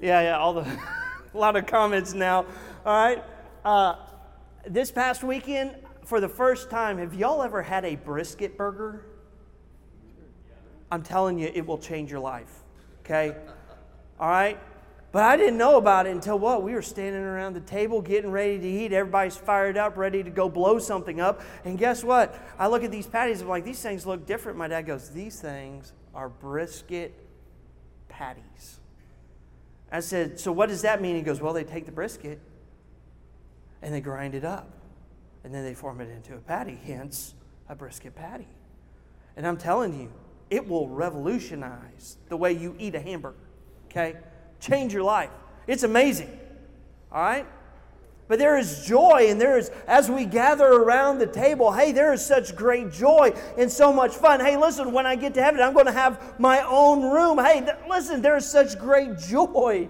Yeah, 0.01 0.21
yeah, 0.21 0.37
all 0.37 0.53
the 0.53 0.61
a 1.33 1.37
lot 1.37 1.55
of 1.55 1.65
comments 1.65 2.13
now. 2.13 2.45
All 2.85 2.93
right. 2.93 3.23
Uh, 3.63 3.95
this 4.67 4.91
past 4.91 5.23
weekend, 5.23 5.75
for 6.05 6.21
the 6.21 6.29
first 6.29 6.69
time, 6.69 6.97
have 6.99 7.13
y'all 7.13 7.43
ever 7.43 7.61
had 7.61 7.83
a 7.83 7.95
brisket 7.95 8.57
burger? 8.57 9.05
I'm 10.89 11.03
telling 11.03 11.37
you, 11.37 11.51
it 11.53 11.65
will 11.65 11.77
change 11.77 12.11
your 12.11 12.21
life. 12.21 12.63
Okay? 13.01 13.35
All 14.19 14.29
right? 14.29 14.57
But 15.11 15.23
I 15.23 15.37
didn't 15.37 15.57
know 15.57 15.77
about 15.77 16.05
it 16.05 16.11
until 16.11 16.37
what? 16.37 16.63
We 16.63 16.73
were 16.73 16.81
standing 16.81 17.23
around 17.23 17.53
the 17.53 17.61
table 17.61 18.01
getting 18.01 18.31
ready 18.31 18.59
to 18.59 18.67
eat. 18.67 18.93
Everybody's 18.93 19.37
fired 19.37 19.77
up, 19.77 19.97
ready 19.97 20.21
to 20.21 20.29
go 20.29 20.49
blow 20.49 20.79
something 20.79 21.19
up. 21.19 21.41
And 21.65 21.77
guess 21.77 22.03
what? 22.03 22.37
I 22.59 22.67
look 22.67 22.83
at 22.83 22.91
these 22.91 23.07
patties, 23.07 23.41
I'm 23.41 23.47
like, 23.47 23.65
these 23.65 23.81
things 23.81 24.05
look 24.05 24.25
different. 24.25 24.57
My 24.57 24.67
dad 24.67 24.83
goes, 24.83 25.09
These 25.09 25.39
things 25.39 25.93
are 26.13 26.29
brisket 26.29 27.13
patties. 28.09 28.79
I 29.91 30.01
said, 30.01 30.39
So 30.39 30.51
what 30.51 30.69
does 30.69 30.81
that 30.81 31.01
mean? 31.01 31.15
He 31.15 31.21
goes, 31.21 31.41
Well, 31.41 31.53
they 31.53 31.63
take 31.63 31.85
the 31.85 31.91
brisket 31.91 32.39
and 33.81 33.93
they 33.93 34.01
grind 34.01 34.35
it 34.35 34.45
up. 34.45 34.69
And 35.43 35.53
then 35.53 35.63
they 35.63 35.73
form 35.73 36.01
it 36.01 36.09
into 36.09 36.35
a 36.35 36.39
patty, 36.39 36.79
hence 36.85 37.33
a 37.69 37.75
brisket 37.75 38.15
patty. 38.15 38.47
And 39.35 39.47
I'm 39.47 39.57
telling 39.57 39.97
you, 39.99 40.11
it 40.49 40.67
will 40.67 40.87
revolutionize 40.87 42.17
the 42.29 42.37
way 42.37 42.53
you 42.53 42.75
eat 42.79 42.95
a 42.95 42.99
hamburger. 42.99 43.37
Okay? 43.89 44.15
change 44.59 44.93
your 44.93 45.03
life. 45.03 45.29
It's 45.67 45.83
amazing. 45.83 46.37
All 47.11 47.21
right? 47.21 47.45
But 48.27 48.39
there 48.39 48.57
is 48.57 48.85
joy, 48.85 49.27
and 49.29 49.39
there 49.39 49.57
is, 49.57 49.71
as 49.87 50.11
we 50.11 50.25
gather 50.25 50.67
around 50.67 51.19
the 51.19 51.27
table, 51.27 51.71
hey, 51.71 51.93
there 51.93 52.11
is 52.11 52.25
such 52.25 52.55
great 52.55 52.91
joy 52.91 53.33
and 53.57 53.71
so 53.71 53.93
much 53.93 54.13
fun. 54.15 54.41
Hey, 54.41 54.57
listen, 54.57 54.91
when 54.91 55.05
I 55.05 55.15
get 55.15 55.33
to 55.35 55.43
heaven, 55.43 55.61
I'm 55.61 55.73
going 55.73 55.85
to 55.85 55.93
have 55.93 56.37
my 56.37 56.61
own 56.67 57.03
room. 57.03 57.37
Hey, 57.37 57.61
th- 57.61 57.77
listen, 57.87 58.21
there 58.21 58.35
is 58.35 58.49
such 58.49 58.77
great 58.77 59.17
joy 59.17 59.87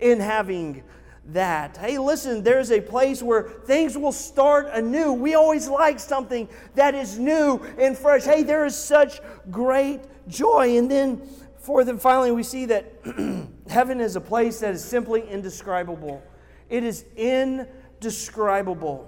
in 0.00 0.18
having 0.18 0.82
that. 1.28 1.76
Hey, 1.76 1.98
listen, 1.98 2.42
there's 2.42 2.70
a 2.70 2.80
place 2.80 3.22
where 3.22 3.42
things 3.42 3.96
will 3.96 4.12
start 4.12 4.68
anew. 4.72 5.12
We 5.12 5.34
always 5.34 5.68
like 5.68 6.00
something 6.00 6.48
that 6.74 6.94
is 6.94 7.18
new 7.18 7.58
and 7.78 7.96
fresh. 7.96 8.24
Hey, 8.24 8.42
there 8.42 8.64
is 8.64 8.76
such 8.76 9.20
great 9.50 10.00
joy. 10.28 10.78
And 10.78 10.90
then 10.90 11.22
Fourth 11.68 11.88
and 11.88 12.00
finally, 12.00 12.30
we 12.30 12.44
see 12.44 12.64
that 12.64 12.94
heaven 13.68 14.00
is 14.00 14.16
a 14.16 14.22
place 14.22 14.60
that 14.60 14.72
is 14.72 14.82
simply 14.82 15.28
indescribable. 15.28 16.22
It 16.70 16.82
is 16.82 17.04
indescribable. 17.14 19.06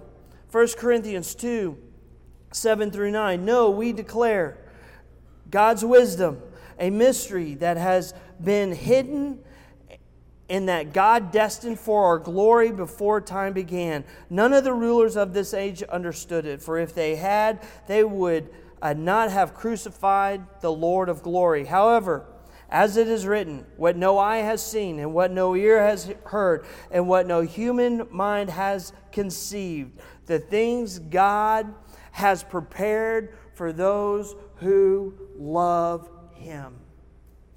1 0.51 0.69
Corinthians 0.77 1.35
2 1.35 1.79
7 2.53 2.91
through 2.91 3.13
9. 3.13 3.47
No, 3.47 3.71
we 3.71 3.95
declare 3.95 4.59
God's 5.51 5.87
wisdom, 5.87 6.43
a 6.79 6.91
mystery 6.91 7.55
that 7.55 7.79
has 7.79 8.13
been 8.45 8.73
hidden 8.73 9.39
and 10.51 10.69
that 10.69 10.93
God 10.93 11.31
destined 11.31 11.79
for 11.79 12.05
our 12.05 12.19
glory 12.19 12.73
before 12.73 13.21
time 13.21 13.53
began. 13.53 14.05
None 14.29 14.53
of 14.53 14.65
the 14.65 14.75
rulers 14.75 15.17
of 15.17 15.33
this 15.33 15.55
age 15.55 15.83
understood 15.85 16.45
it, 16.45 16.61
for 16.61 16.77
if 16.77 16.93
they 16.93 17.15
had, 17.15 17.63
they 17.87 18.03
would 18.03 18.51
uh, 18.83 18.93
not 18.93 19.31
have 19.31 19.55
crucified 19.55 20.43
the 20.61 20.73
Lord 20.73 21.09
of 21.09 21.23
glory. 21.23 21.67
However, 21.67 22.27
as 22.69 22.97
it 22.97 23.07
is 23.07 23.27
written, 23.27 23.65
what 23.77 23.97
no 23.97 24.19
eye 24.19 24.39
has 24.39 24.65
seen, 24.65 24.99
and 24.99 25.15
what 25.15 25.31
no 25.31 25.55
ear 25.55 25.81
has 25.81 26.13
heard, 26.25 26.65
and 26.91 27.07
what 27.07 27.29
no 27.29 27.43
human 27.43 28.09
mind 28.11 28.51
has 28.51 28.93
conceived, 29.13 30.01
the 30.27 30.41
things 30.41 30.99
God 30.99 31.73
has 32.11 32.43
prepared 32.43 33.37
for 33.55 33.73
those 33.73 34.35
who 34.57 35.15
love 35.39 36.11
Him. 36.35 36.80